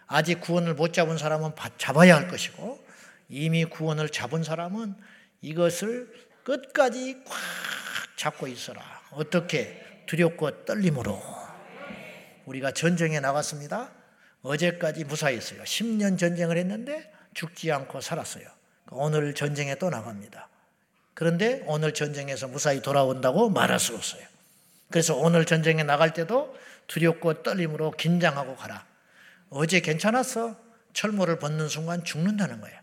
아직 0.06 0.40
구원을 0.40 0.74
못 0.74 0.92
잡은 0.92 1.18
사람은 1.18 1.52
잡아야 1.76 2.14
할 2.14 2.28
것이고 2.28 2.86
이미 3.28 3.64
구원을 3.64 4.10
잡은 4.10 4.44
사람은 4.44 4.94
이것을 5.44 6.10
끝까지 6.42 7.22
꽉 7.26 7.36
잡고 8.16 8.46
있어라. 8.46 8.80
어떻게? 9.10 9.82
두렵고 10.06 10.64
떨림으로. 10.64 11.22
우리가 12.46 12.72
전쟁에 12.72 13.20
나갔습니다. 13.20 13.90
어제까지 14.42 15.04
무사했어요. 15.04 15.62
10년 15.62 16.18
전쟁을 16.18 16.56
했는데 16.56 17.12
죽지 17.34 17.72
않고 17.72 18.00
살았어요. 18.00 18.46
오늘 18.90 19.34
전쟁에 19.34 19.74
또 19.76 19.90
나갑니다. 19.90 20.48
그런데 21.14 21.62
오늘 21.66 21.92
전쟁에서 21.92 22.48
무사히 22.48 22.80
돌아온다고 22.82 23.48
말할 23.50 23.78
수 23.78 23.94
없어요. 23.94 24.22
그래서 24.90 25.14
오늘 25.16 25.44
전쟁에 25.44 25.82
나갈 25.82 26.12
때도 26.12 26.56
두렵고 26.86 27.42
떨림으로 27.42 27.92
긴장하고 27.92 28.56
가라. 28.56 28.86
어제 29.50 29.80
괜찮았어. 29.80 30.56
철모를 30.92 31.38
벗는 31.38 31.68
순간 31.68 32.04
죽는다는 32.04 32.60
거예요. 32.60 32.78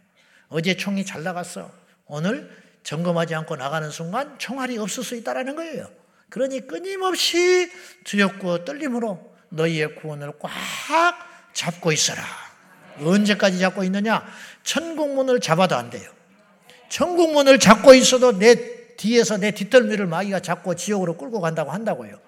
어제 0.49 0.75
총이 0.75 1.05
잘 1.05 1.23
나갔어. 1.23 1.80
오늘 2.13 2.51
점검하지 2.83 3.33
않고 3.35 3.55
나가는 3.55 3.89
순간 3.89 4.37
총알이 4.37 4.77
없을 4.77 5.01
수 5.01 5.15
있다라는 5.15 5.55
거예요. 5.55 5.89
그러니 6.29 6.67
끊임없이 6.67 7.71
두렵고 8.03 8.65
떨림으로 8.65 9.33
너희의 9.47 9.95
구원을 9.95 10.33
꽉 10.37 10.51
잡고 11.53 11.93
있어라. 11.93 12.21
언제까지 13.01 13.59
잡고 13.59 13.85
있느냐? 13.85 14.25
천국문을 14.63 15.39
잡아도 15.39 15.77
안 15.77 15.89
돼요. 15.89 16.11
천국문을 16.89 17.59
잡고 17.59 17.93
있어도 17.93 18.37
내 18.37 18.95
뒤에서 18.97 19.37
내 19.37 19.51
뒷덜미를 19.51 20.05
마귀가 20.05 20.41
잡고 20.41 20.75
지옥으로 20.75 21.15
끌고 21.15 21.39
간다고 21.39 21.71
한다고요. 21.71 22.19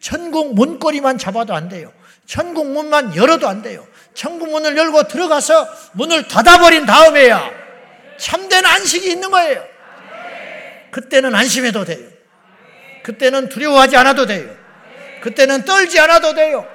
천국 0.00 0.54
문고리만 0.54 1.18
잡아도 1.18 1.54
안 1.54 1.68
돼요. 1.68 1.92
천국 2.26 2.68
문만 2.68 3.14
열어도 3.14 3.46
안 3.48 3.62
돼요. 3.62 3.86
천국 4.12 4.50
문을 4.50 4.76
열고 4.76 5.06
들어가서 5.06 5.68
문을 5.92 6.26
닫아버린 6.26 6.84
다음에야 6.84 7.59
참된 8.20 8.64
안식이 8.64 9.10
있는 9.10 9.30
거예요. 9.30 9.64
그때는 10.90 11.34
안심해도 11.34 11.84
돼요. 11.84 12.06
그때는 13.02 13.48
두려워하지 13.48 13.96
않아도 13.96 14.26
돼요. 14.26 14.54
그때는 15.22 15.64
떨지 15.64 15.98
않아도 15.98 16.34
돼요. 16.34 16.66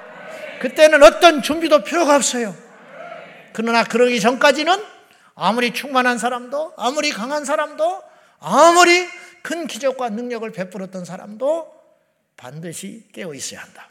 그때는 0.60 1.02
어떤 1.02 1.42
준비도 1.42 1.84
필요가 1.84 2.16
없어요. 2.16 2.54
그러나 3.52 3.84
그러기 3.84 4.20
전까지는 4.20 4.82
아무리 5.34 5.72
충만한 5.72 6.18
사람도, 6.18 6.74
아무리 6.76 7.10
강한 7.10 7.44
사람도, 7.44 8.02
아무리 8.40 9.06
큰 9.42 9.66
기적과 9.66 10.10
능력을 10.10 10.50
베풀었던 10.50 11.04
사람도 11.04 11.72
반드시 12.36 13.06
깨어 13.12 13.34
있어야 13.34 13.60
한다. 13.60 13.88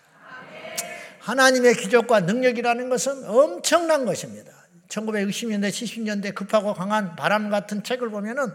하나님의 1.19 1.75
기적과 1.75 2.21
능력이라는 2.21 2.89
것은 2.89 3.27
엄청난 3.27 4.05
것입니다. 4.05 4.54
1960년대, 4.89 5.69
70년대 5.69 6.33
급하고 6.33 6.73
강한 6.73 7.15
바람 7.15 7.49
같은 7.49 7.83
책을 7.83 8.09
보면은 8.09 8.53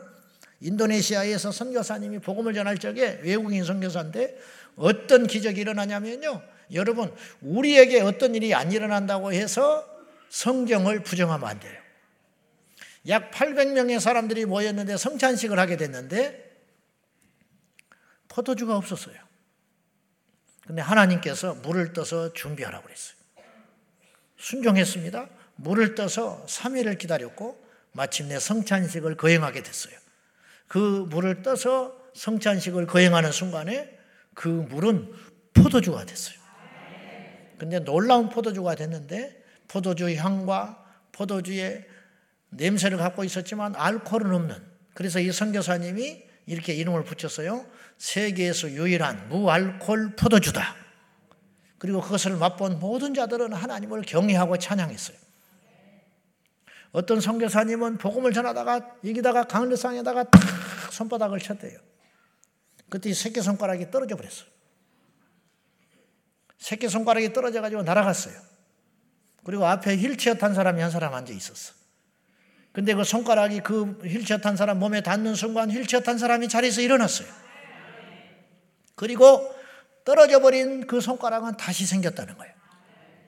인도네시아에서 0.61 1.53
선교사님이 1.53 2.19
복음을 2.19 2.55
전할 2.55 2.79
적에 2.79 3.21
외국인 3.23 3.65
선교사인데 3.65 4.39
어떤 4.77 5.27
기적이 5.27 5.63
일어나냐면요. 5.63 6.43
여러분, 6.73 7.13
우리에게 7.41 8.01
어떤 8.01 8.35
일이 8.35 8.55
안 8.55 8.71
일어난다고 8.71 9.33
해서 9.33 9.87
성경을 10.29 11.03
부정하면 11.03 11.49
안 11.49 11.59
돼요. 11.59 11.81
약 13.09 13.31
800명의 13.31 13.99
사람들이 13.99 14.45
모였는데 14.45 14.97
성찬식을 14.97 15.59
하게 15.59 15.77
됐는데 15.77 16.51
포도주가 18.29 18.77
없었어요. 18.77 19.17
근데 20.67 20.83
하나님께서 20.83 21.55
물을 21.55 21.93
떠서 21.93 22.33
준비하라고 22.33 22.85
그랬어요. 22.85 23.17
순종했습니다. 24.37 25.29
물을 25.63 25.95
떠서 25.95 26.45
3일을 26.47 26.99
기다렸고 26.99 27.63
마침내 27.93 28.39
성찬식을 28.39 29.17
거행하게 29.17 29.63
됐어요. 29.63 29.95
그 30.69 31.07
물을 31.11 31.43
떠서 31.43 31.97
성찬식을 32.15 32.87
거행하는 32.87 33.31
순간에 33.33 33.99
그 34.35 34.49
물은 34.49 35.13
포도주가 35.53 36.05
됐어요. 36.07 36.39
근데 37.59 37.79
놀라운 37.81 38.31
포도주가 38.31 38.75
됐는데 38.75 39.45
포도주 39.69 40.15
향과 40.15 40.83
포도주의 41.13 41.85
냄새를 42.51 42.97
갖고 42.97 43.23
있었지만 43.23 43.75
알코올은 43.77 44.33
없는 44.33 44.57
그래서 44.95 45.21
이 45.21 45.31
선교사님이 45.31 46.25
이렇게 46.47 46.73
이름을 46.75 47.05
붙였어요. 47.05 47.67
세계에서 47.99 48.71
유일한 48.71 49.29
무알콜 49.29 50.17
포도주다. 50.17 50.75
그리고 51.79 52.01
그것을 52.01 52.37
맛본 52.37 52.79
모든 52.81 53.15
자들은 53.15 53.53
하나님을 53.53 54.03
경외하고 54.03 54.59
찬양했어요. 54.59 55.30
어떤 56.93 57.21
선교사님은 57.21 57.99
복음을 57.99 58.33
전하다가 58.33 58.97
여기다가 59.05 59.45
강르상에다가 59.45 60.25
탁 60.25 60.41
손바닥을 60.93 61.39
쳤대요. 61.39 61.79
그때 62.89 63.13
새끼 63.15 63.41
손가락이 63.41 63.91
떨어져 63.91 64.17
버렸어요. 64.17 64.49
새끼 66.59 66.89
손가락이 66.89 67.33
떨어져 67.33 67.61
가지고 67.61 67.83
날아갔어요. 67.83 68.35
그리고 69.45 69.67
앞에 69.67 69.97
휠체어 69.97 70.35
탄 70.35 70.55
사람이 70.55 70.83
한 70.83 70.91
사람 70.91 71.15
앉아 71.15 71.33
있었어. 71.33 71.75
근데 72.73 72.95
그 72.95 73.05
손가락이 73.05 73.61
그 73.61 73.85
휠체어 74.05 74.39
탄 74.39 74.57
사람 74.57 74.79
몸에 74.79 75.01
닿는 75.01 75.35
순간 75.35 75.71
휠체어 75.71 76.01
탄 76.01 76.19
사람이 76.19 76.49
자리에서 76.49 76.81
일어났어요. 76.81 77.29
그리고 78.97 79.55
떨어져 80.05 80.41
버린 80.41 80.87
그 80.87 81.01
손가락은 81.01 81.57
다시 81.57 81.87
생겼다는 81.87 82.37
거예요. 82.37 82.53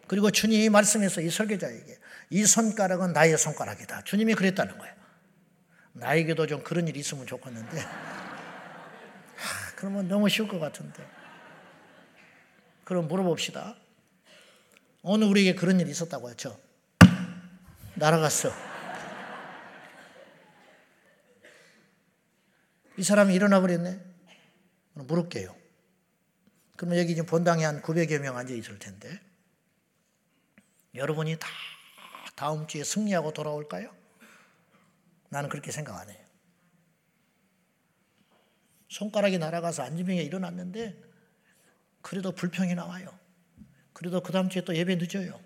그리고 0.06 0.30
주님이 0.30 0.68
말씀해서 0.68 1.20
이 1.20 1.30
설교자에게 1.30 2.01
이 2.32 2.46
손가락은 2.46 3.12
나의 3.12 3.36
손가락이다. 3.36 4.04
주님이 4.04 4.34
그랬다는 4.34 4.78
거예요. 4.78 4.94
나에게도 5.92 6.46
좀 6.46 6.64
그런 6.64 6.88
일이 6.88 6.98
있으면 6.98 7.26
좋겠는데. 7.26 7.78
하, 7.78 7.90
그러면 9.76 10.08
너무 10.08 10.30
쉬울 10.30 10.48
것 10.48 10.58
같은데. 10.58 11.06
그럼 12.84 13.06
물어봅시다. 13.08 13.76
오늘 15.02 15.26
우리에게 15.26 15.54
그런 15.54 15.78
일이 15.78 15.90
있었다고 15.90 16.30
했죠. 16.30 16.58
날아갔어. 17.96 18.50
이 22.96 23.02
사람이 23.02 23.34
일어나 23.34 23.60
버렸네. 23.60 24.00
물을게요. 24.94 25.54
그러면 26.76 26.98
여기 26.98 27.14
지금 27.14 27.26
본당에 27.26 27.66
한 27.66 27.82
900여 27.82 28.20
명 28.20 28.38
앉아 28.38 28.54
있을 28.54 28.78
텐데. 28.78 29.20
여러분이 30.94 31.38
다 31.38 31.46
다음 32.42 32.66
주에 32.66 32.82
승리하고 32.82 33.32
돌아올까요? 33.32 33.94
나는 35.28 35.48
그렇게 35.48 35.70
생각 35.70 35.96
안 35.96 36.10
해요. 36.10 36.18
손가락이 38.88 39.38
날아가서 39.38 39.84
안지병에 39.84 40.20
일어났는데 40.24 41.00
그래도 42.00 42.32
불평이 42.32 42.74
나와요. 42.74 43.16
그래도 43.92 44.20
그 44.24 44.32
다음 44.32 44.48
주에 44.48 44.62
또 44.62 44.74
예배 44.74 44.96
늦어요. 44.96 45.40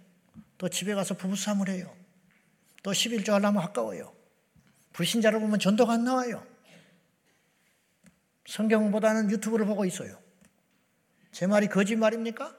또 0.57 0.71
집에 0.71 0.95
가서 0.95 1.13
부부싸움을 1.19 1.69
해요. 1.69 1.95
또 2.83 2.93
11조 2.93 3.33
하려면 3.33 3.63
아까워요. 3.63 4.17
불신자를 4.95 5.39
보면 5.39 5.59
전도가 5.59 5.93
안 5.93 6.05
나와요. 6.05 6.47
성경보다는 8.47 9.31
유튜브를 9.31 9.67
보고 9.67 9.85
있어요. 9.85 10.19
제 11.31 11.47
말이 11.47 11.67
거짓말입니까? 11.67 12.57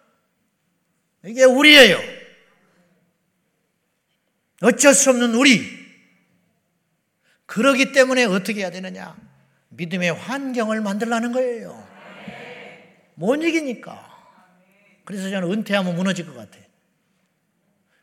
이게 1.26 1.44
우리예요. 1.44 2.27
어쩔 4.62 4.94
수 4.94 5.10
없는 5.10 5.36
우리. 5.36 5.78
그러기 7.46 7.92
때문에 7.92 8.26
어떻게 8.26 8.62
해야 8.62 8.72
되느냐? 8.72 9.16
믿음의 9.70 10.14
환경을 10.14 10.82
만들라는 10.82 11.32
거예요. 11.32 11.88
못 13.16 13.36
이기니까. 13.36 14.06
그래서 15.06 15.30
저는 15.30 15.52
은퇴하면 15.52 15.96
무너질 15.96 16.26
것 16.26 16.36
같아. 16.36 16.58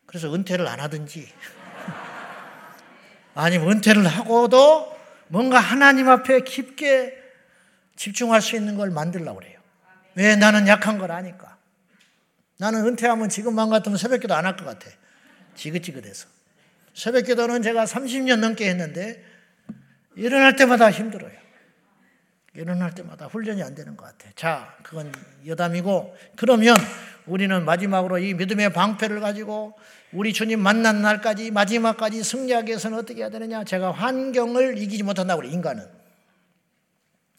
그래서 0.06 0.32
은퇴를 0.32 0.66
안 0.66 0.80
하든지, 0.80 1.28
아니면 3.34 3.70
은퇴를 3.72 4.06
하고도 4.06 4.96
뭔가 5.28 5.58
하나님 5.58 6.08
앞에 6.08 6.40
깊게 6.40 7.18
집중할 7.96 8.40
수 8.40 8.56
있는 8.56 8.76
걸 8.76 8.90
만들려고 8.90 9.40
그래요. 9.40 9.58
왜 10.14 10.36
나는 10.36 10.68
약한 10.68 10.98
걸 10.98 11.10
아니까. 11.10 11.58
나는 12.58 12.86
은퇴하면 12.86 13.28
지금만 13.28 13.68
같으면 13.70 13.98
새벽 13.98 14.20
기도 14.20 14.34
안 14.34 14.46
할 14.46 14.56
것 14.56 14.64
같아. 14.64 14.88
지긋지긋해서. 15.56 16.28
새벽 16.94 17.26
기도는 17.26 17.62
제가 17.62 17.84
30년 17.84 18.38
넘게 18.38 18.68
했는데 18.70 19.22
일어날 20.16 20.56
때마다 20.56 20.90
힘들어요. 20.90 21.32
일어날 22.54 22.94
때마다 22.94 23.26
훈련이 23.26 23.62
안 23.64 23.74
되는 23.74 23.96
것 23.96 24.04
같아. 24.04 24.30
자, 24.36 24.76
그건 24.84 25.12
여담이고 25.44 26.16
그러면 26.36 26.76
우리는 27.26 27.64
마지막으로 27.64 28.18
이 28.18 28.34
믿음의 28.34 28.72
방패를 28.72 29.20
가지고 29.20 29.76
우리 30.12 30.32
주님 30.32 30.60
만난 30.60 31.02
날까지 31.02 31.50
마지막까지 31.50 32.22
승리하기 32.22 32.68
위해서는 32.68 32.98
어떻게 32.98 33.22
해야 33.22 33.30
되느냐? 33.30 33.64
제가 33.64 33.90
환경을 33.90 34.78
이기지 34.78 35.02
못한다고 35.02 35.42
그래, 35.42 35.50
인간은. 35.50 35.84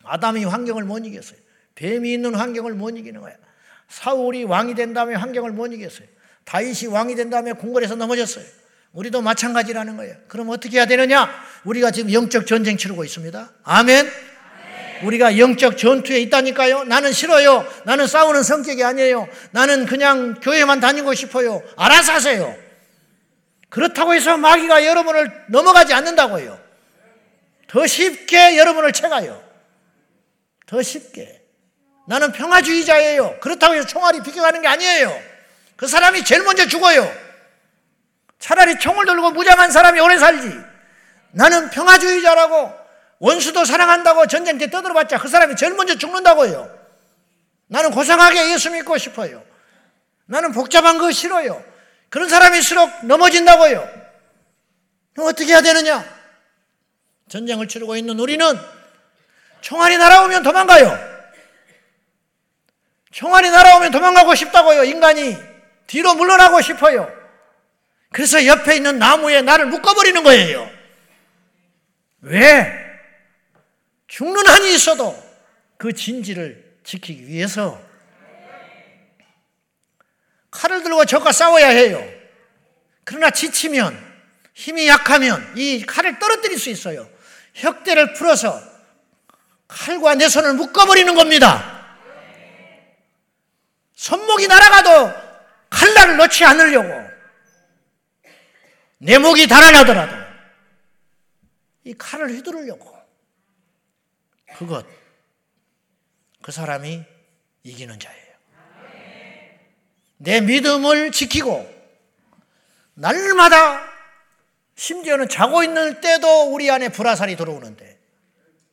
아담이 0.04 0.44
환경을 0.44 0.84
못 0.84 1.06
이겼어요. 1.06 1.40
뱀이 1.76 2.14
있는 2.14 2.36
환경을 2.36 2.74
못 2.74 2.98
이기는 2.98 3.22
거야. 3.22 3.36
사울이 3.88 4.44
왕이 4.44 4.76
된 4.76 4.94
다음에 4.94 5.16
환경을 5.16 5.52
못 5.52 5.68
이겼어요. 5.68 6.08
다윗이 6.44 6.88
왕이 6.92 7.16
된 7.16 7.30
다음에 7.30 7.54
궁궐에서 7.54 7.96
넘어졌어요. 7.96 8.46
우리도 8.96 9.22
마찬가지라는 9.22 9.98
거예요. 9.98 10.16
그럼 10.30 10.50
어떻게 10.50 10.78
해야 10.78 10.86
되느냐? 10.86 11.30
우리가 11.66 11.92
지금 11.92 12.12
영적 12.14 12.48
전쟁 12.48 12.78
치르고 12.78 13.04
있습니다. 13.04 13.52
아멘. 13.64 14.10
우리가 15.04 15.38
영적 15.38 15.78
전투에 15.78 16.22
있다니까요. 16.22 16.86
나는 16.86 17.12
싫어요. 17.12 17.68
나는 17.84 18.08
싸우는 18.08 18.42
성격이 18.42 18.84
아니에요. 18.84 19.28
나는 19.52 19.86
그냥 19.86 20.36
교회만 20.36 20.80
다니고 20.80 21.14
싶어요. 21.14 21.62
알아서 21.76 22.14
하세요. 22.14 22.56
그렇다고 23.68 24.14
해서 24.14 24.38
마귀가 24.38 24.86
여러분을 24.86 25.30
넘어가지 25.50 25.94
않는다고요. 25.94 26.58
더 27.68 27.86
쉽게 27.86 28.58
여러분을 28.58 28.94
채가요. 28.94 29.44
더 30.68 30.82
쉽게. 30.82 31.42
나는 32.08 32.32
평화주의자예요. 32.32 33.40
그렇다고 33.42 33.76
해서 33.76 33.86
총알이 33.86 34.22
비켜가는 34.24 34.62
게 34.62 34.68
아니에요. 34.70 35.22
그 35.76 35.86
사람이 35.86 36.24
제일 36.24 36.44
먼저 36.44 36.66
죽어요. 36.66 37.25
차라리 38.46 38.78
총을 38.78 39.08
들고 39.08 39.32
무장한 39.32 39.72
사람이 39.72 40.00
오래 40.00 40.20
살지. 40.20 40.56
나는 41.32 41.72
평화주의자라고 41.72 42.72
원수도 43.18 43.66
사랑한다고 43.66 44.28
전쟁 44.28 44.60
때 44.60 44.70
떠들어봤자 44.70 45.18
그 45.18 45.28
사람이 45.28 45.56
제일 45.56 45.74
먼저 45.74 45.96
죽는다고요. 45.96 46.70
나는 47.66 47.90
고상하게 47.90 48.52
예수 48.52 48.70
믿고 48.70 49.00
싶어요. 49.00 49.44
나는 50.28 50.52
복잡한 50.52 51.00
거 51.00 51.12
싫어요. 51.12 51.64
그런 52.10 52.30
사람일수록 52.30 53.08
넘어진다고요. 53.08 53.90
그럼 55.16 55.28
어떻게 55.28 55.52
해야 55.52 55.62
되느냐? 55.62 56.06
전쟁을 57.30 57.68
치르고 57.68 57.96
있는 57.96 58.20
우리는 58.20 58.46
총알이 59.62 59.98
날아오면 59.98 60.44
도망가요. 60.44 61.16
총알이 63.12 63.50
날아오면 63.50 63.90
도망가고 63.90 64.36
싶다고요, 64.36 64.84
인간이. 64.84 65.36
뒤로 65.88 66.14
물러나고 66.14 66.62
싶어요. 66.62 67.25
그래서 68.16 68.46
옆에 68.46 68.78
있는 68.78 68.98
나무에 68.98 69.42
나를 69.42 69.66
묶어버리는 69.66 70.24
거예요. 70.24 70.72
왜? 72.22 72.74
죽는 74.08 74.48
한이 74.48 74.74
있어도 74.74 75.22
그 75.76 75.92
진지를 75.92 76.78
지키기 76.86 77.28
위해서 77.28 77.78
칼을 80.50 80.82
들고 80.82 81.04
적과 81.04 81.34
싸워야 81.34 81.68
해요. 81.68 82.02
그러나 83.04 83.32
지치면, 83.32 84.02
힘이 84.54 84.88
약하면 84.88 85.52
이 85.58 85.86
칼을 85.86 86.18
떨어뜨릴 86.18 86.58
수 86.58 86.70
있어요. 86.70 87.10
혁대를 87.56 88.14
풀어서 88.14 88.64
칼과 89.68 90.16
내 90.16 90.30
손을 90.30 90.54
묶어버리는 90.54 91.14
겁니다. 91.16 91.98
손목이 93.94 94.48
날아가도 94.48 95.14
칼날을 95.70 96.16
놓지 96.16 96.46
않으려고. 96.46 97.15
내 98.98 99.18
목이 99.18 99.48
달아나더라도 99.48 100.26
이 101.84 101.94
칼을 101.94 102.30
휘두르려고 102.30 102.96
그것 104.58 104.86
그 106.42 106.52
사람이 106.52 107.04
이기는 107.64 108.00
자예요. 108.00 108.36
내 110.18 110.42
믿음을 110.42 111.12
지키고 111.12 111.74
날마다 112.94 113.86
심지어는 114.76 115.30
자고 115.30 115.64
있는 115.64 116.00
때도 116.02 116.54
우리 116.54 116.70
안에 116.70 116.90
불화살이 116.90 117.36
들어오는데 117.36 118.00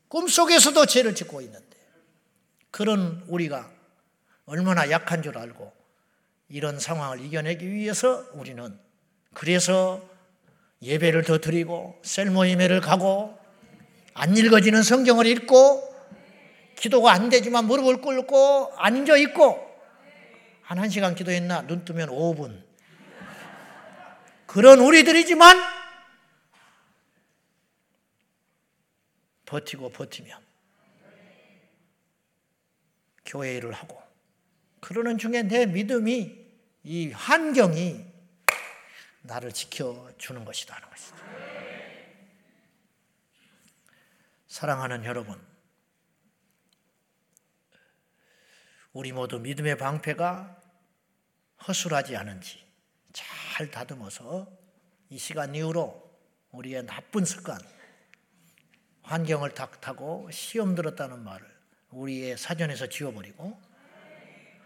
꿈속에서도 0.08 0.86
죄를 0.86 1.14
짓고 1.14 1.40
있는데 1.40 1.76
그런 2.70 3.24
우리가 3.28 3.70
얼마나 4.46 4.90
약한 4.90 5.22
줄 5.22 5.38
알고 5.38 5.72
이런 6.48 6.78
상황을 6.78 7.20
이겨내기 7.24 7.70
위해서 7.70 8.26
우리는 8.32 8.78
그래서 9.32 10.11
예배를 10.82 11.22
더 11.22 11.38
드리고 11.38 11.98
셀모임회를 12.02 12.80
가고 12.80 13.38
안 14.14 14.36
읽어지는 14.36 14.82
성경을 14.82 15.26
읽고 15.26 15.90
기도가 16.76 17.12
안 17.12 17.28
되지만 17.28 17.66
무릎을 17.66 18.00
꿇고 18.00 18.72
앉아 18.76 19.16
있고 19.18 19.70
한 20.62 20.78
1시간 20.78 21.14
기도했나? 21.14 21.66
눈 21.66 21.84
뜨면 21.84 22.08
5분. 22.08 22.62
그런 24.46 24.80
우리들이지만 24.80 25.56
버티고 29.46 29.90
버티면 29.90 30.38
교회 33.24 33.56
일을 33.56 33.72
하고 33.72 34.02
그러는 34.80 35.18
중에 35.18 35.42
내 35.42 35.66
믿음이 35.66 36.36
이 36.84 37.10
환경이 37.12 38.11
나를 39.22 39.52
지켜주는 39.52 40.44
것이다 40.44 40.76
하는 40.76 40.88
것이죠. 40.90 41.16
사랑하는 44.48 45.04
여러분, 45.04 45.40
우리 48.92 49.12
모두 49.12 49.38
믿음의 49.38 49.78
방패가 49.78 50.60
허술하지 51.66 52.16
않은지 52.16 52.62
잘 53.12 53.70
다듬어서 53.70 54.46
이 55.08 55.18
시간 55.18 55.54
이후로 55.54 56.02
우리의 56.50 56.84
나쁜 56.84 57.24
습관, 57.24 57.58
환경을 59.02 59.54
탁타고 59.54 60.30
시험 60.30 60.74
들었다는 60.74 61.24
말을 61.24 61.46
우리의 61.90 62.36
사전에서 62.36 62.88
지워버리고 62.88 63.60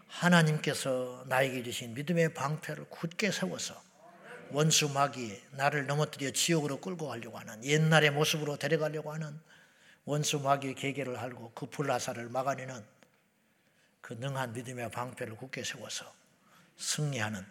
하나님께서 0.07 1.23
나에게 1.27 1.63
주신 1.63 1.93
믿음의 1.93 2.33
방패를 2.33 2.89
굳게 2.89 3.31
세워서 3.31 3.86
원수 4.51 4.89
마귀 4.89 5.41
나를 5.51 5.87
넘어뜨려 5.87 6.31
지옥으로 6.31 6.79
끌고 6.79 7.07
가려고 7.07 7.37
하는 7.37 7.63
옛날의 7.63 8.11
모습으로 8.11 8.57
데려가려고 8.57 9.13
하는 9.13 9.39
원수 10.05 10.39
마귀의 10.39 10.75
계계를 10.75 11.17
알고 11.17 11.51
그 11.53 11.65
불나사를 11.65 12.29
막아내는 12.29 12.83
그 14.01 14.13
능한 14.13 14.53
믿음의 14.53 14.91
방패를 14.91 15.35
굳게 15.35 15.63
세워서 15.63 16.13
승리하는 16.77 17.45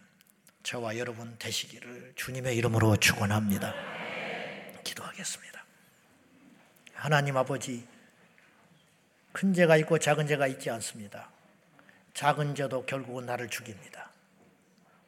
저와 0.62 0.96
여러분 0.96 1.36
되시기를 1.38 2.14
주님의 2.16 2.56
이름으로 2.56 2.96
축원합니다. 2.96 3.74
기도하겠습니다. 4.82 5.64
하나님 6.94 7.36
아버지 7.36 7.86
큰 9.32 9.52
죄가 9.52 9.76
있고 9.76 9.98
작은 9.98 10.26
죄가 10.26 10.46
있지 10.46 10.70
않습니다. 10.70 11.30
작은 12.14 12.54
죄도 12.54 12.86
결국은 12.86 13.26
나를 13.26 13.50
죽입니다. 13.50 14.10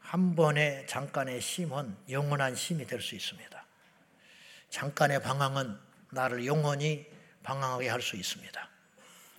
한 0.09 0.35
번의 0.35 0.87
잠깐의 0.87 1.39
심은 1.43 1.95
영원한 2.09 2.55
심이 2.55 2.87
될 2.87 3.03
수 3.03 3.15
있습니다. 3.15 3.67
잠깐의 4.71 5.21
방황은 5.21 5.79
나를 6.13 6.47
영원히 6.47 7.07
방황하게 7.43 7.91
할 7.91 8.01
수 8.01 8.17
있습니다. 8.17 8.71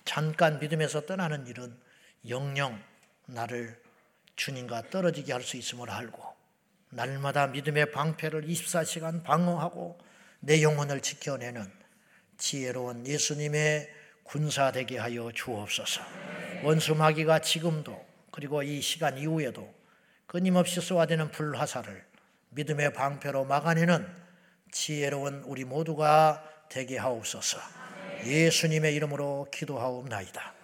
잠깐 0.05 0.59
믿음에서 0.59 1.07
떠나는 1.07 1.47
일은 1.47 1.75
영영 2.29 2.79
나를 3.25 3.81
주님과 4.35 4.91
떨어지게 4.91 5.33
할 5.33 5.41
수 5.41 5.57
있음을 5.57 5.89
알고 5.89 6.23
날마다 6.91 7.47
믿음의 7.47 7.91
방패를 7.91 8.43
24시간 8.43 9.23
방어하고 9.23 9.97
내 10.39 10.61
영혼을 10.61 11.01
지켜내는 11.01 11.67
지혜로운 12.37 13.07
예수님의 13.07 13.91
군사 14.21 14.71
되게 14.71 14.99
하여 14.99 15.31
주옵소서. 15.31 16.01
원수 16.63 16.93
마귀가 16.93 17.39
지금도 17.39 18.07
그리고 18.31 18.61
이 18.61 18.81
시간 18.81 19.17
이후에도 19.17 19.78
끊임없이 20.29 20.79
쏘아대는 20.79 21.31
불화살을 21.31 22.05
믿음의 22.51 22.93
방패로 22.93 23.45
막아내는 23.45 24.07
지혜로운 24.71 25.41
우리 25.43 25.65
모두가 25.65 26.43
되게 26.69 26.99
하옵소서. 26.99 27.57
예수님의 28.23 28.93
이름으로 28.93 29.47
기도하옵나이다. 29.51 30.58